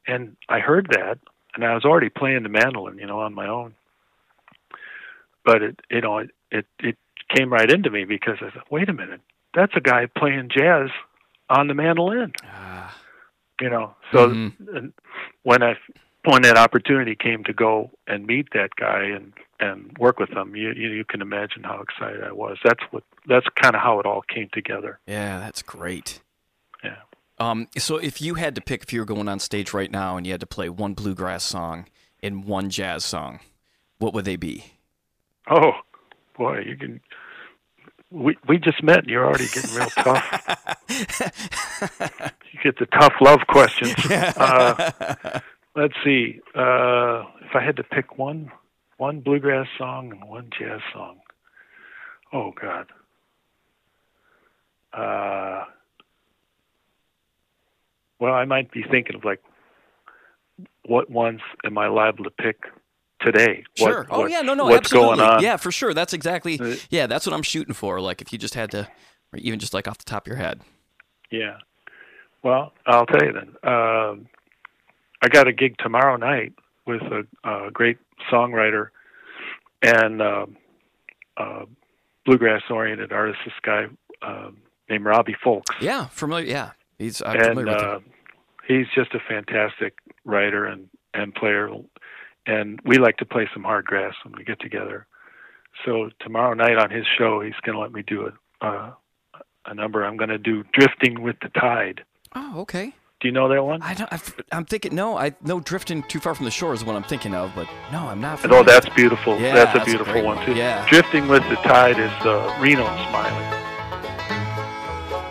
[0.07, 1.19] and I heard that,
[1.55, 3.75] and I was already playing the mandolin, you know, on my own.
[5.45, 6.97] But it, you know, it it, it
[7.35, 9.21] came right into me because I thought, wait a minute,
[9.55, 10.89] that's a guy playing jazz
[11.51, 12.33] on the mandolin.
[12.45, 12.97] Ah,
[13.61, 14.93] you know so Mhm.
[15.43, 15.75] when i
[16.25, 20.55] when that opportunity came to go and meet that guy and and work with them,
[20.55, 22.59] you you, can imagine how excited i was.
[22.65, 24.99] That's what that's kind of how it all came together.
[25.07, 26.21] Yeah, that's great.
[26.85, 26.97] yeah.
[27.39, 30.17] Um, so if you had to pick, if you were going on stage right now
[30.17, 31.87] and you had to play one bluegrass song
[32.21, 33.41] and one jazz song,
[33.99, 34.73] what would they be?
[35.51, 35.73] oh
[36.37, 37.01] boy you can
[38.11, 40.75] we we just met and you're already getting real tough.
[42.51, 43.95] You get the tough love questions.
[44.11, 45.41] Uh
[45.77, 46.41] let's see.
[46.55, 48.51] Uh if i had to pick one
[48.99, 51.19] one bluegrass song and one jazz song
[52.33, 52.87] oh god
[54.93, 55.65] uh
[58.19, 59.43] well i might be thinking of like
[60.87, 62.65] what ones am i liable to pick
[63.21, 64.07] today What- Sure.
[64.11, 65.17] oh what- yeah, no, no, what's absolutely.
[65.17, 65.93] going on Yeah, for sure.
[65.93, 66.59] That's exactly.
[66.61, 68.01] Uh, Yeah, that's what I'm shooting for.
[68.01, 68.87] Like if you just had to,
[69.33, 70.61] or even just like off the top of your head.
[71.31, 71.57] Yeah.
[72.45, 73.49] Well, I'll tell you then.
[73.69, 74.29] Um,
[75.21, 76.53] I got a gig tomorrow night
[76.87, 77.25] with a,
[77.67, 77.99] a great
[78.31, 78.89] songwriter
[79.83, 80.57] and um,
[81.37, 81.65] uh,
[82.25, 83.39] bluegrass-oriented artist.
[83.45, 83.87] This guy
[84.23, 84.59] um,
[84.89, 86.47] named Robbie Fulks, Yeah, familiar.
[86.47, 88.01] Yeah, he's I'm and uh,
[88.67, 89.95] he's just a fantastic
[90.25, 91.71] writer and and player.
[92.47, 95.07] And we like to play some hard grass when we get together.
[95.85, 98.31] So tomorrow night on his show, he's going to let me do
[98.63, 98.93] a uh,
[99.67, 100.05] a number.
[100.05, 102.03] I'm going to do "Drifting with the Tide."
[102.35, 102.95] Oh, okay.
[103.21, 103.83] Do you know that one?
[103.83, 104.13] I don't.
[104.13, 104.95] I've, I'm thinking.
[104.95, 107.51] No, I no drifting too far from the shore is what I'm thinking of.
[107.53, 108.35] But no, I'm not.
[108.39, 108.65] Oh, familiar.
[108.65, 109.41] that's beautiful.
[109.41, 110.47] Yeah, that's a that's a beautiful great one one.
[110.47, 110.55] too.
[110.55, 110.87] Yeah.
[110.89, 113.45] Drifting with the Tide is uh, Reno Smiley.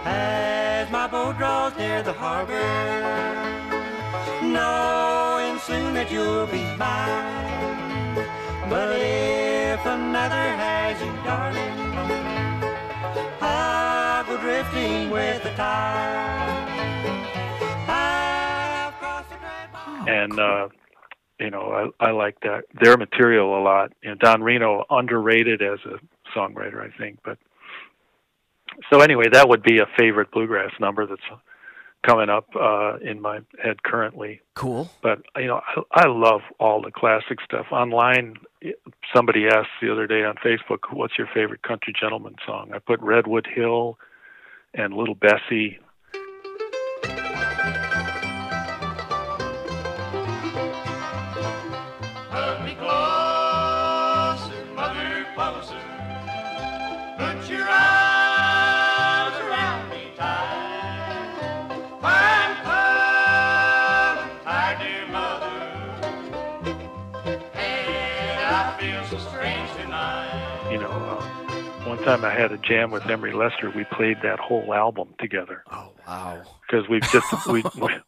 [0.03, 2.59] As my boat draws near the harbor,
[4.45, 8.27] knowing soon that you'll be mine.
[8.69, 11.95] But if another has you, darling,
[13.39, 16.66] I'll go drifting with the tide.
[20.07, 20.69] And uh,
[21.39, 23.93] you know I, I like that their material a lot.
[24.01, 25.99] You know, Don Reno underrated as a
[26.37, 27.19] songwriter, I think.
[27.23, 27.37] But
[28.91, 31.21] so anyway, that would be a favorite bluegrass number that's
[32.05, 34.41] coming up uh, in my head currently.
[34.55, 34.89] cool.
[35.01, 35.61] But you know,
[35.93, 37.67] I, I love all the classic stuff.
[37.71, 38.35] Online,
[39.13, 43.01] somebody asked the other day on Facebook, "What's your favorite country gentleman song?" I put
[43.01, 43.97] Redwood Hill
[44.73, 45.79] and Little Bessie.
[72.07, 73.69] Time I had a jam with Emory Lester.
[73.69, 76.41] We played that whole album together Oh wow.
[76.61, 77.65] because we've just we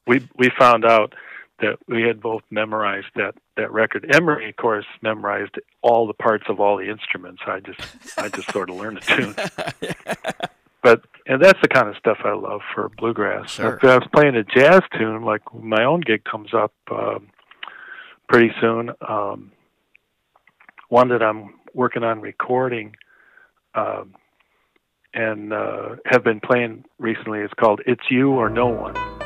[0.08, 1.14] we we found out
[1.60, 4.10] that we had both memorized that that record.
[4.16, 7.41] Emory, of course, memorized all the parts of all the instruments.
[7.45, 7.82] I just
[8.18, 9.36] I just sort of learned the tune.
[10.82, 13.52] but and that's the kind of stuff I love for bluegrass.
[13.52, 13.76] Sure.
[13.76, 17.28] If I was playing a jazz tune, like my own gig comes up um,
[18.30, 18.91] pretty soon.
[19.06, 19.52] Um,
[20.88, 22.95] one that I'm working on recording
[23.76, 24.15] um,
[25.13, 29.18] and uh, have been playing recently is called "It's You or No One."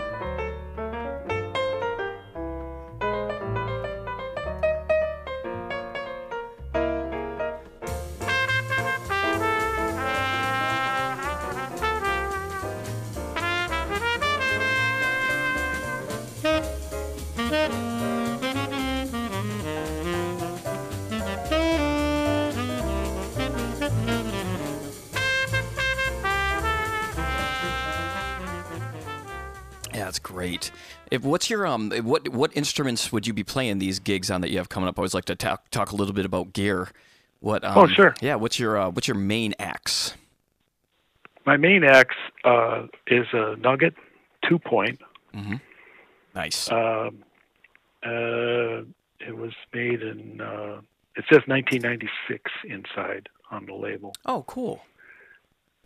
[31.14, 34.50] If what's your um what what instruments would you be playing these gigs on that
[34.50, 34.98] you have coming up?
[34.98, 36.90] I always like to talk talk a little bit about gear.
[37.40, 37.64] What?
[37.64, 38.16] Um, Oh, sure.
[38.20, 38.34] Yeah.
[38.34, 40.16] What's your uh, What's your main axe?
[41.46, 43.94] My main axe uh, is a Nugget
[44.50, 45.00] two point.
[46.34, 46.72] Nice.
[46.72, 47.24] Um,
[48.04, 48.82] uh,
[49.20, 50.42] it was made in.
[50.42, 50.82] Uh,
[51.16, 54.82] it says 1996 inside on the label, oh, cool.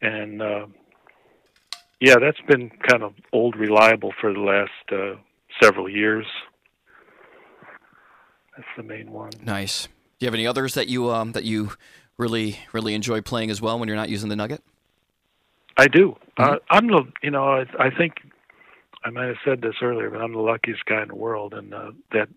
[0.02, 0.68] and uh,
[2.00, 5.20] yeah, that's been kind of old reliable for the last uh,
[5.62, 6.26] several years.
[8.56, 9.32] That's the main one.
[9.44, 9.88] Nice.
[9.88, 11.72] Do you have any others that you um that you
[12.18, 14.64] really really enjoy playing as well when you're not using the Nugget?
[15.78, 16.16] I do.
[16.38, 18.16] Uh, I'm the, you know, I, I think
[19.04, 21.74] I might have said this earlier, but I'm the luckiest guy in the world, and
[21.74, 22.30] uh, that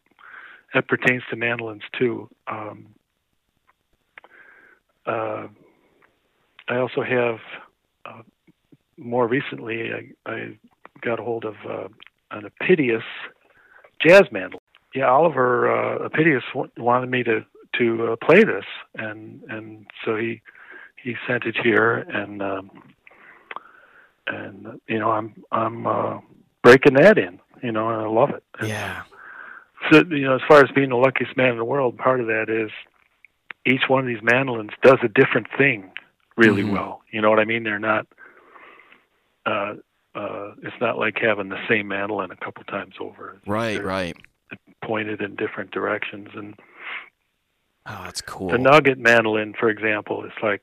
[0.74, 2.28] that pertains to mandolins too.
[2.46, 2.94] Um,
[5.06, 5.48] uh,
[6.68, 7.38] I also have
[8.04, 8.22] uh,
[9.00, 10.56] more recently I, I
[11.00, 11.88] got a hold of uh,
[12.30, 13.02] an Apitius
[14.06, 14.60] jazz mandolin.
[14.94, 17.44] Yeah, Oliver uh, Apitius w- wanted me to
[17.78, 18.64] to uh, play this,
[18.96, 20.42] and and so he
[21.02, 22.70] he sent it here, and um,
[24.26, 26.18] and you know I'm I'm uh,
[26.62, 28.42] breaking that in, you know, and I love it.
[28.58, 29.02] And Yeah.
[29.90, 32.26] So you know, as far as being the luckiest man in the world, part of
[32.26, 32.70] that is
[33.64, 35.90] each one of these mandolins does a different thing
[36.36, 36.72] really Mhm.
[36.72, 37.02] well.
[37.12, 37.62] You know what I mean?
[37.62, 38.06] They're not.
[39.46, 39.74] Uh,
[40.14, 43.40] uh, it's not like having the same mandolin a couple times over.
[43.46, 43.74] Right.
[43.74, 44.16] They're Right.
[44.82, 46.58] Pointed in different directions, and
[47.86, 48.48] Oh, that's cool.
[48.48, 50.62] the nugget mandolin, for example, is like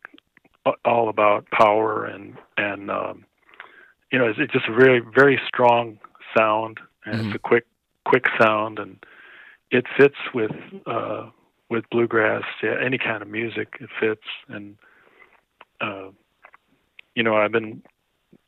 [0.86, 3.26] all about power and and um,
[4.12, 5.98] you know it's, it's just a very very strong
[6.38, 7.26] sound and Mhm.
[7.28, 7.66] it's a quick
[8.06, 9.06] quick sound and
[9.72, 10.52] it fits with
[10.86, 11.30] uh,
[11.70, 14.78] with bluegrass yeah, any kind of music it fits and
[15.82, 16.10] uh,
[17.16, 17.82] you know I've been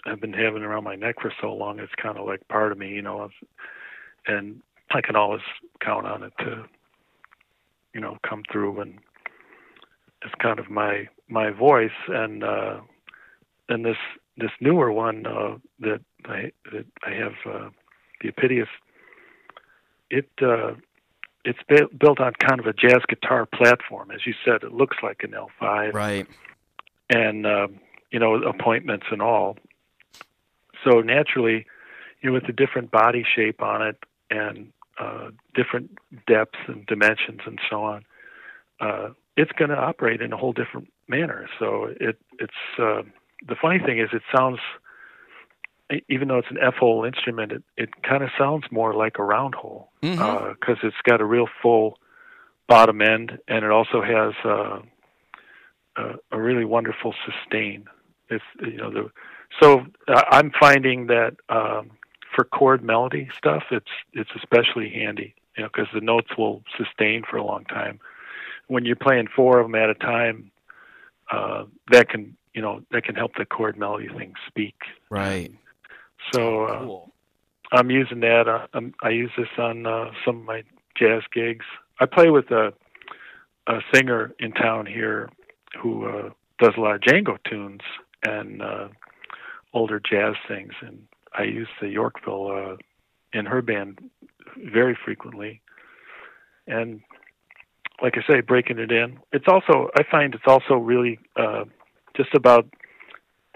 [0.05, 2.77] I've been having around my neck for so long it's kind of like part of
[2.77, 3.29] me you know
[4.27, 5.41] and I can always
[5.81, 6.65] count on it to
[7.93, 8.99] you know come through and
[10.23, 12.79] it's kind of my my voice and uh
[13.67, 13.97] and this
[14.37, 17.69] this newer one uh that I that I have uh
[18.21, 18.69] the Apitius
[20.09, 20.73] it uh
[21.45, 21.59] it's
[21.97, 25.31] built on kind of a jazz guitar platform as you said it looks like an
[25.31, 26.27] L5 right.
[27.09, 27.79] and um,
[28.11, 29.57] you know appointments and all.
[30.83, 31.65] So naturally,
[32.21, 33.97] you know, with the different body shape on it
[34.29, 35.91] and uh, different
[36.27, 38.05] depths and dimensions and so on,
[38.79, 41.47] uh, it's going to operate in a whole different manner.
[41.57, 43.03] So it it's uh,
[43.47, 44.59] the funny thing is it sounds
[46.07, 49.23] even though it's an F hole instrument, it, it kind of sounds more like a
[49.23, 49.89] round hole
[50.49, 51.97] because it's got a real full
[52.67, 54.79] bottom end, and it also has uh,
[55.97, 57.85] a, a really wonderful sustain.
[58.29, 59.11] It's you know the
[59.61, 61.91] so uh, I'm finding that um,
[62.35, 67.23] for chord melody stuff, it's it's especially handy, you know, because the notes will sustain
[67.29, 67.99] for a long time.
[68.67, 70.51] When you're playing four of them at a time,
[71.31, 74.75] uh, that can you know that can help the chord melody thing speak.
[75.09, 75.51] Right.
[76.33, 77.11] So uh, Cool.
[77.71, 78.47] I'm using that.
[78.47, 80.63] Uh, I'm, I use this on uh, some of my
[80.97, 81.65] jazz gigs.
[81.99, 82.73] I play with a,
[83.67, 85.29] a singer in town here
[85.81, 86.29] who uh,
[86.59, 87.81] does a lot of Django tunes
[88.23, 88.87] and uh,
[89.73, 91.07] older jazz things, and
[91.37, 92.75] I use the Yorkville uh,
[93.37, 93.99] in her band
[94.71, 95.61] very frequently.
[96.67, 97.01] And
[98.01, 99.19] like I say, breaking it in.
[99.31, 101.65] It's also I find it's also really uh,
[102.15, 102.67] just about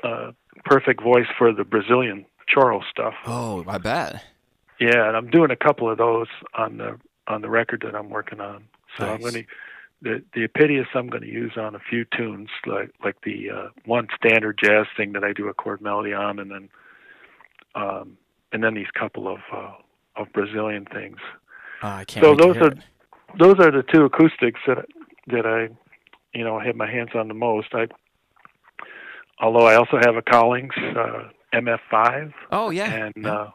[0.04, 0.32] uh,
[0.66, 3.14] perfect voice for the Brazilian choro stuff.
[3.26, 4.24] Oh, I bet.
[4.80, 8.10] Yeah, and I'm doing a couple of those on the on the record that I'm
[8.10, 8.66] working on.
[8.98, 9.46] So I'm going to
[10.04, 13.68] the the Apitius I'm going to use on a few tunes like like the uh,
[13.86, 16.70] one standard jazz thing that I do a chord melody on, and then
[17.76, 18.18] um,
[18.52, 19.72] and then these couple of uh,
[20.16, 21.18] of Brazilian things.
[21.82, 22.24] Oh, I can't.
[22.24, 22.78] So wait to those hear are it.
[23.40, 24.86] those are the two acoustics that
[25.28, 25.70] that I
[26.38, 27.70] you know have my hands on the most.
[27.74, 27.88] I
[29.42, 32.92] although I also have a Collings uh, MF5 Oh yeah.
[33.16, 33.48] and uh,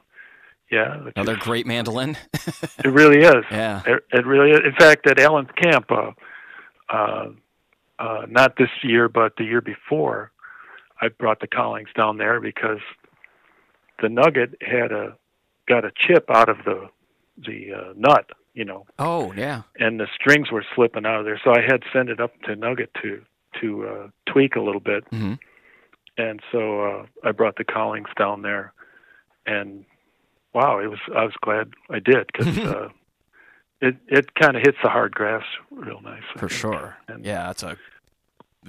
[0.71, 2.17] yeah, Another is- great mandolin.
[2.85, 3.45] It really is.
[3.51, 3.83] yeah.
[3.87, 4.61] It, it really is.
[4.65, 6.13] In fact, at Allen's camp, uh,
[6.91, 7.27] uh,
[7.99, 10.31] uh, not this year, but the year before,
[11.01, 12.81] I brought the Collings down there because
[14.03, 15.17] the Nugget had a
[15.69, 16.89] got a chip out of the
[17.47, 19.63] the uh, nut, you know, Oh yeah.
[19.79, 21.41] and the strings were slipping out of there.
[21.45, 23.23] So I had sent it up to Nugget to
[23.61, 25.35] to uh, tweak a little bit, hmm
[26.17, 28.73] and so uh, I brought the Collings down there,
[29.47, 29.85] and
[30.53, 32.89] wow, it was I was glad I did because uh,
[33.81, 36.61] it it kind of hits the hard grass real nice I For think.
[36.61, 36.97] sure.
[37.09, 37.77] And- Yeah, that's a.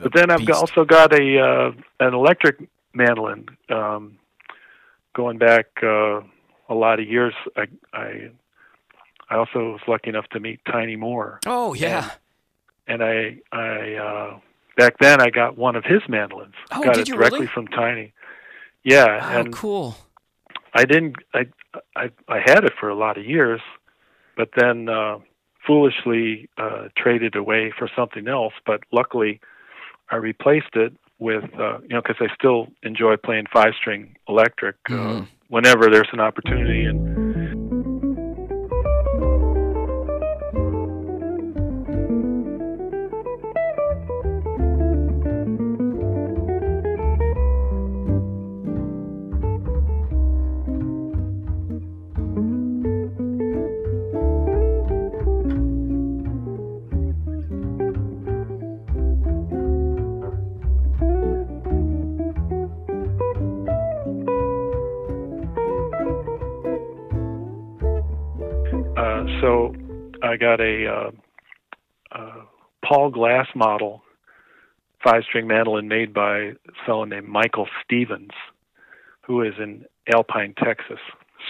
[0.01, 3.47] But then I've also got a uh, an electric mandolin.
[3.70, 4.18] Um,
[5.14, 6.22] going back uh,
[6.70, 8.30] a lot of years, I, I
[9.30, 12.12] I also was lucky enough to meet Tiny Moore, Oh yeah.
[12.88, 14.39] and I I uh,
[14.78, 16.55] back then I got one of his mandolins.
[16.72, 17.51] Oh, got did it you directly really?
[17.53, 18.14] from Tiny.
[18.84, 19.97] Yeah, Oh, and cool.
[20.74, 21.18] I didn't.
[21.34, 21.47] I,
[21.97, 23.60] I I had it for a lot of years,
[24.39, 25.17] but then uh,
[25.67, 28.53] foolishly uh, traded away for something else.
[28.65, 29.41] But luckily,
[30.11, 34.77] I replaced it with uh, you know because I still enjoy playing five string electric
[34.89, 35.27] uh, Mhm.
[35.49, 36.85] whenever there's an opportunity.
[36.85, 37.28] And
[70.60, 71.12] got a uh,
[72.12, 72.41] uh,
[72.86, 74.01] Paul Glasse model
[75.03, 76.53] five string mandolin made by a
[76.86, 78.32] fellow named Michael Stevens,
[79.22, 80.99] who is in Alpine, Texas.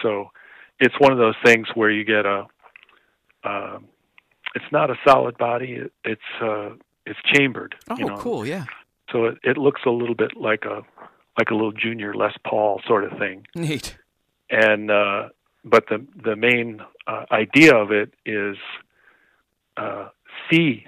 [0.03, 0.32] So
[0.80, 2.45] it's one of those things where you get a
[3.45, 3.86] um
[4.55, 6.72] it's not a solid body it, it's uh
[7.05, 8.45] it's chambered Oh, you know cool.
[8.45, 8.66] Yeah.
[9.12, 10.82] so it, it looks a little bit like a
[11.38, 13.97] like a little junior Les Paul sort of thing Neat.
[14.49, 15.30] and uh,
[15.64, 18.57] but the the main uh, idea of it is
[19.80, 20.09] uh,
[20.49, 20.86] C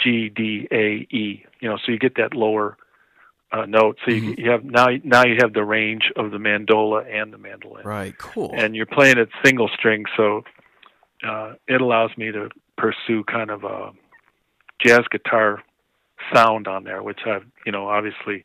[0.00, 1.44] G D A E.
[1.60, 2.76] You know, so you get that lower
[3.52, 3.98] uh, note.
[4.04, 4.38] So you, Mhm.
[4.38, 8.16] you have now now you have the range of the mandola and the mandolin, Right.
[8.18, 8.50] Cool.
[8.54, 10.04] and you're playing it single string.
[10.16, 10.44] So
[11.26, 13.92] uh, it allows me to pursue kind of a
[14.84, 15.62] jazz guitar
[16.32, 18.42] sound on there, which I've you know obviously.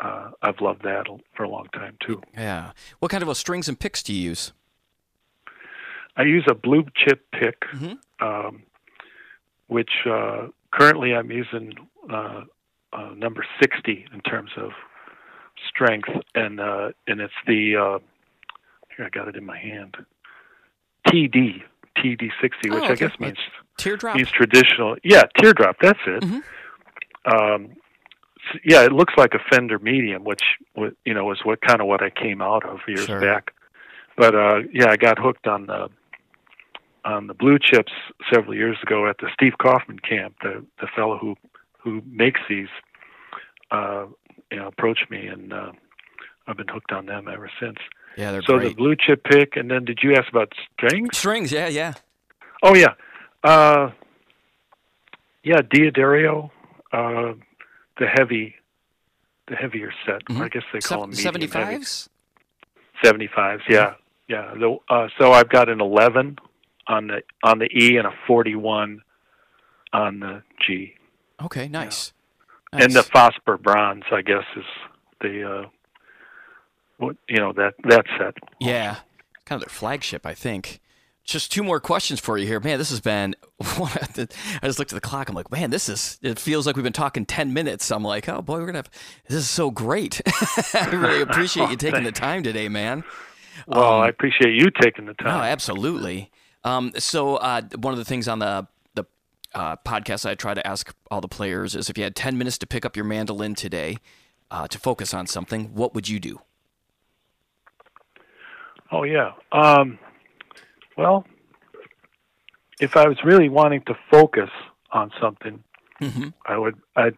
[0.00, 1.06] Uh, I've loved that
[1.36, 2.20] for a long time too.
[2.34, 2.72] yeah.
[2.98, 4.52] What kind of strings and picks do you use?
[6.16, 7.98] I use a blue chip pick, Mhm.
[8.20, 8.62] um,
[9.74, 11.72] which uh, currently I'm using
[12.10, 12.42] uh,
[12.92, 14.70] uh, number 60 in terms of
[15.68, 17.98] strength, and uh, and it's the uh,
[18.96, 19.96] here I got it in my hand,
[21.08, 21.62] TD
[21.98, 23.38] TD 60, which Oh, I guess means
[23.78, 24.16] Teardrop.
[24.16, 24.96] means traditional.
[25.02, 25.76] Yeah, teardrop.
[25.80, 26.22] That's it.
[26.22, 26.42] Mhm.
[27.26, 27.70] Um,
[28.52, 30.42] s- yeah, it looks like a Fender medium, which
[31.04, 33.20] you know is what kind of what I came out of years Sure.
[33.20, 33.52] back.
[34.16, 35.88] But uh, yeah, I got hooked on the
[37.04, 37.92] on the blue chips
[38.32, 40.36] several years ago at the Steve Kaufman camp.
[40.42, 41.36] The the fellow who
[41.78, 42.68] who makes these,
[43.70, 44.06] uh,
[44.50, 45.72] you know, approached me, and uh,
[46.46, 47.76] I've been hooked on them ever since.
[48.16, 48.70] Yeah, they're so great.
[48.70, 51.16] the blue chip pick, and then did you ask about strings?
[51.16, 51.52] Strings.
[51.52, 51.68] Yeah.
[51.68, 51.94] Yeah.
[52.62, 52.94] Oh yeah,
[53.42, 53.90] uh,
[55.42, 56.50] yeah, D'Addario,
[56.92, 57.34] uh,
[57.98, 58.54] the heavy,
[59.48, 60.24] the heavier set.
[60.24, 60.40] Mhm.
[60.40, 62.08] I guess they call them Seventy fives.
[63.04, 63.62] Seventy fives.
[63.68, 63.94] Yeah,
[64.28, 64.54] yeah.
[64.54, 66.38] The, uh, so I've got an eleven
[66.88, 69.02] on the on the E and a forty one
[69.92, 70.94] on the G,
[71.42, 71.68] Okay.
[71.68, 72.12] Nice.
[72.72, 74.04] and the phosphor bronze.
[74.12, 74.64] I guess is
[75.20, 75.68] the uh,
[76.98, 78.34] what you know that that set.
[78.60, 78.96] Yeah,
[79.44, 80.80] kind of their flagship, I think.
[81.26, 82.76] Just two more questions for you here, man.
[82.76, 83.34] This has been.
[83.60, 84.26] I
[84.64, 85.30] just looked at the clock.
[85.30, 86.18] I'm like, man, this is.
[86.20, 87.90] It feels like we've been talking ten minutes.
[87.90, 88.90] I'm like, oh boy, we're gonna have.
[89.28, 90.20] This is so great.
[90.74, 93.04] I really appreciate you taking the time today, man.
[93.66, 95.44] Well, Um, I appreciate you taking the No, time.
[95.44, 96.30] absolutely.
[96.64, 99.04] Um, so uh, one of the things on the the
[99.54, 102.58] uh, podcast I try to ask all the players is if you had ten minutes
[102.58, 103.96] to pick up your mandolin today
[104.50, 106.40] uh, to focus on something, what would you do?
[108.90, 109.32] Oh yeah.
[109.52, 109.98] Um,
[110.96, 111.26] well,
[112.80, 114.50] if I was really wanting to focus
[114.92, 115.62] on something,
[115.98, 116.76] hmm I would.
[116.96, 117.16] I'd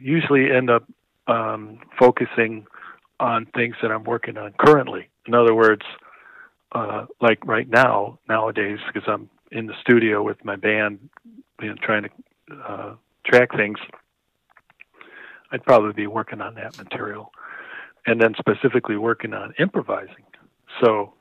[0.00, 0.84] usually end up
[1.26, 2.66] um, focusing
[3.20, 5.08] on things that I'm working on currently.
[5.26, 5.82] In other words,
[6.74, 11.08] uh, like right now, nowadays, because I'm in the studio with my band,
[11.60, 12.10] you know, trying to
[12.68, 12.94] uh,
[13.24, 13.78] track things,
[15.52, 17.32] I'd probably be working on that material,
[18.06, 20.24] and then specifically working on improvising.
[20.82, 21.14] So,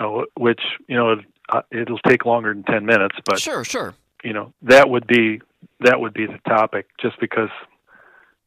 [0.00, 1.16] uh, which you know,
[1.48, 3.94] uh, it'll take longer than ten minutes, but Sure, sure.
[4.24, 5.40] you know that would be
[5.80, 7.50] that would be the topic just because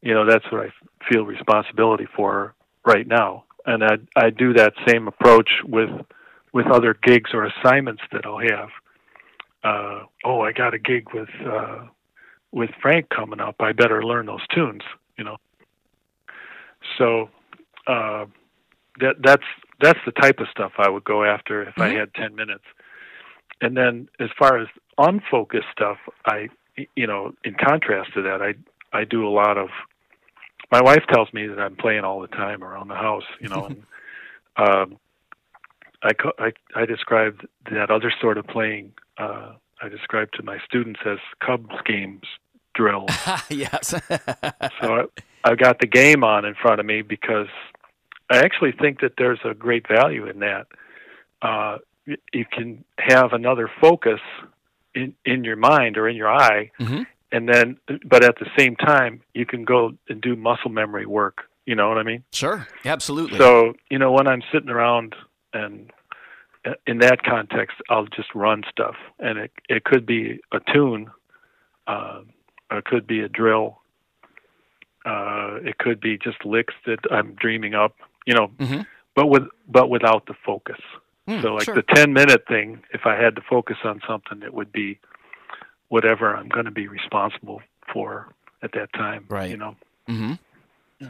[0.02, 0.72] you know that's what I
[1.10, 2.54] feel responsibility for
[2.84, 5.90] right now and I I do that same approach with
[6.54, 8.70] with other gigs or assignments that I'll have.
[9.62, 11.80] Uh oh I got a gig with uh
[12.52, 13.56] with Frank coming up.
[13.60, 14.82] I better learn those tunes
[15.18, 15.36] you know.
[16.96, 17.28] So
[17.86, 18.24] uh
[19.00, 19.44] that that's
[19.82, 21.98] that's the type of stuff I would go after if I Mhm.
[21.98, 22.64] had 10 minutes.
[23.60, 24.68] And then as far as
[24.98, 26.48] unfocused stuff i
[26.94, 28.54] you know in contrast to that i
[28.96, 29.68] i do a lot of
[30.70, 33.66] my wife tells me that i'm playing all the time around the house you know
[33.70, 33.82] and
[34.56, 34.98] um
[36.04, 39.52] i i i described that other sort of playing uh
[39.82, 42.22] i described to my students as cubs games
[42.74, 43.10] drills.
[43.48, 43.88] yes.
[44.80, 45.04] so I,
[45.44, 47.48] I've got the game on in front of me because
[48.30, 50.66] I actually think that there's a great value in that.
[51.40, 51.78] Uh,
[52.32, 54.20] you can have another focus
[54.94, 57.02] in in your mind or in your eye, hmm
[57.32, 61.40] and then, but at the same time, you can go and do muscle memory work.
[61.66, 62.22] You know what I mean?
[62.30, 62.68] Sure.
[62.84, 63.38] Absolutely.
[63.38, 65.16] So you know, when I'm sitting around
[65.54, 65.90] and
[66.66, 71.10] uh, in that context, I'll just run stuff, and it it could be a tune,
[71.86, 72.20] uh,
[72.70, 73.80] or it could be a drill,
[75.04, 78.82] uh, it could be just licks that I'm dreaming up, you know, hmm
[79.14, 80.80] but with but without the focus.
[81.28, 81.74] Mm, so like sure.
[81.74, 84.98] the ten minute thing, if I had to focus on something, it would be
[85.88, 87.62] whatever I'm going to be responsible
[87.92, 89.26] for at that time.
[89.28, 89.50] Right.
[89.50, 89.76] You know.
[90.06, 90.32] hmm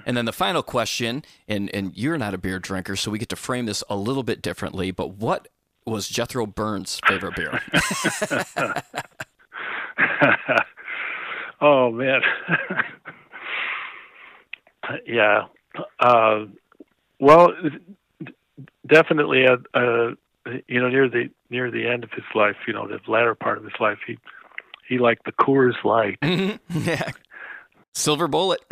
[0.07, 3.29] And then the final question, and and you're not a beer drinker, so we get
[3.31, 4.91] to frame this a little bit differently.
[4.91, 5.49] But what
[5.87, 7.61] was Jethro Burns' favorite beer?
[11.61, 12.21] oh man.
[15.07, 15.47] yeah.
[16.01, 16.45] Uh,
[17.19, 17.53] well,
[18.87, 19.47] definitely.
[19.47, 20.15] Uh, uh,
[20.69, 23.59] you know, near the near the end of his life, you know, the latter part
[23.59, 24.19] of his life, he
[24.89, 26.19] he liked the Coors Light.
[26.21, 26.59] Mhm.
[26.87, 27.11] yeah.
[27.95, 28.61] Silver Bullet.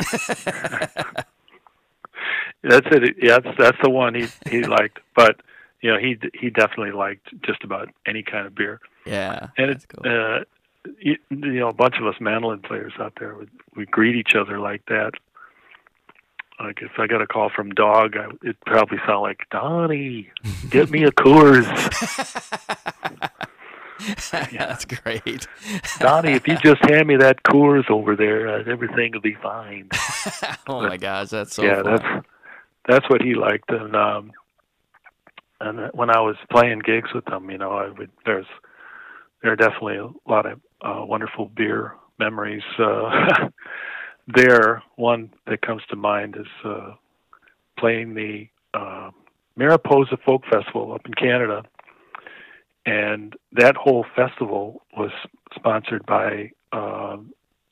[2.63, 3.15] That's it.
[3.21, 4.99] Yeah, that's that's the one he he liked.
[5.15, 5.41] But
[5.81, 8.79] you know, he he definitely liked just about any kind of beer.
[9.05, 9.47] yeah.
[9.57, 10.09] And that's it, cool.
[10.09, 10.43] uh,
[10.99, 14.33] you, you know, a bunch of us mandolin players out there would we greet each
[14.35, 15.11] other like that.
[16.59, 20.29] Like if I got a call from Dog, I, it probably sound like Donnie,
[20.69, 21.67] get me a Coors.
[24.31, 25.47] That's great.
[25.99, 29.89] Donnie, if you just hand me that Coors over there, uh, everything will be fine.
[30.67, 31.95] oh my gosh, that's so yeah, fun.
[31.95, 32.25] that's
[32.87, 33.69] that's what he liked.
[33.69, 34.31] And um,
[35.61, 38.47] and when I was playing gigs with him, you know, I would there's
[39.41, 43.47] there are definitely a lot of uh, wonderful beer memories uh,
[44.27, 44.83] there.
[44.95, 46.93] One that comes to mind is uh,
[47.77, 49.11] playing the uh,
[49.55, 51.63] Mariposa Folk Festival up in Canada,
[52.85, 55.11] and that whole festival was
[55.55, 56.51] sponsored by.
[56.71, 57.17] Uh,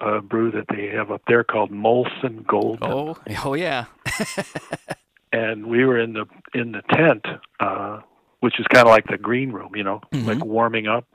[0.03, 3.85] a brew that they have up there called Molson Golden Oh, oh yeah.
[5.31, 6.25] and we were in the
[6.55, 7.23] in the tent,
[7.59, 7.99] uh,
[8.39, 10.25] which is kind of like the green room, you know, Mhm.
[10.25, 11.05] like warming up.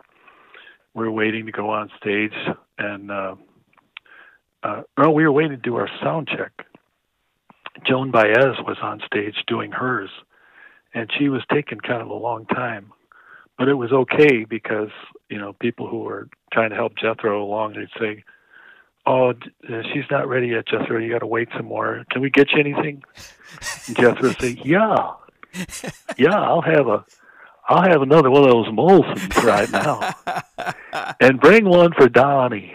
[0.94, 2.32] We're waiting to go on stage,
[2.78, 3.34] and uh,
[4.62, 6.52] uh, no, we were waiting to do our sound check.
[7.86, 10.10] Joan Baez was on stage doing hers,
[10.94, 12.92] and she was taking kind of a long time,
[13.58, 14.90] but it was okay because
[15.28, 18.24] you know people who were trying to help Jethro along, they'd say.
[19.08, 20.98] Oh, uh, she's not ready yet, Jethro.
[20.98, 22.04] You got to wait some more.
[22.10, 23.04] Can we get you anything?
[23.86, 25.12] And Jethro say, "Yeah,
[26.18, 27.04] yeah, I'll have a,
[27.68, 32.74] I'll have another one of those Molsons right now, and bring one for Donnie."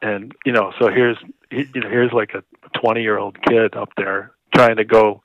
[0.00, 1.18] And you know, so here's
[1.50, 2.42] you know here's like a
[2.78, 5.22] twenty year old kid up there trying to go,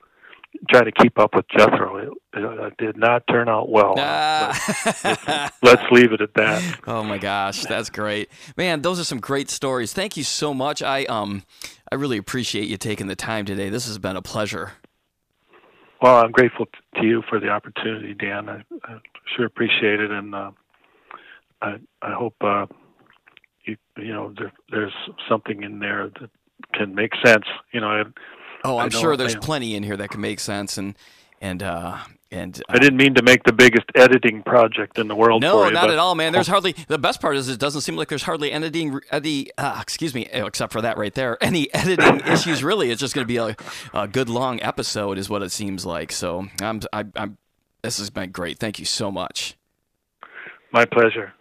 [0.68, 1.96] trying to keep up with Jethro.
[1.96, 3.94] It, it did not turn out well.
[3.98, 5.52] Ah.
[5.62, 6.80] Let's leave it at that.
[6.86, 8.82] oh my gosh, that's great, man.
[8.82, 9.92] Those are some great stories.
[9.92, 10.82] Thank you so much.
[10.82, 11.42] I um,
[11.90, 13.68] I really appreciate you taking the time today.
[13.68, 14.72] This has been a pleasure.
[16.00, 18.48] Well, I'm grateful t- to you for the opportunity, Dan.
[18.48, 18.98] I, I
[19.36, 20.50] sure appreciate it, and uh,
[21.60, 22.66] I I hope uh,
[23.64, 24.94] you you know there, there's
[25.28, 26.30] something in there that
[26.74, 27.44] can make sense.
[27.72, 28.02] You know, I,
[28.64, 30.96] Oh, I I'm sure there's plenty in here that can make sense and
[31.40, 31.98] and uh
[32.30, 35.60] and uh, I didn't mean to make the biggest editing project in the world No,
[35.62, 35.72] for you.
[35.74, 36.32] not but at all, man.
[36.32, 39.78] There's hardly the best part is it doesn't seem like there's hardly editing, any, uh,
[39.82, 41.36] excuse me, except for that right there.
[41.42, 42.90] Any editing issues really?
[42.90, 43.54] It's just going to be a,
[43.92, 46.10] a good long episode, is what it seems like.
[46.10, 47.36] So I'm, I, I'm.
[47.82, 48.58] This has been great.
[48.58, 49.56] Thank you so much.
[50.72, 51.34] My pleasure.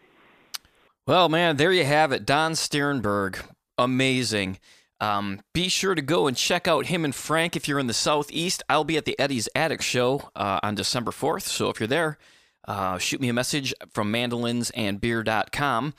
[1.07, 2.25] Well, man, there you have it.
[2.25, 3.41] Don Stiernberg,
[3.77, 4.59] amazing.
[5.01, 7.93] Um, be sure to go and check out him and Frank if you're in the
[7.93, 8.61] Southeast.
[8.69, 11.41] I'll be at the Eddie's Attic show uh, on December 4th.
[11.41, 12.19] So if you're there,
[12.67, 15.93] uh, shoot me a message from mandolinsandbeer.com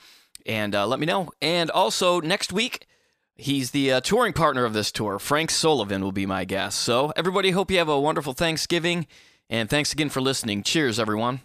[0.45, 1.31] and uh, let me know.
[1.41, 2.87] And also, next week,
[3.35, 5.19] he's the uh, touring partner of this tour.
[5.19, 6.79] Frank Solivan will be my guest.
[6.79, 9.05] So, everybody, hope you have a wonderful Thanksgiving.
[9.49, 10.63] And thanks again for listening.
[10.63, 11.41] Cheers, everyone.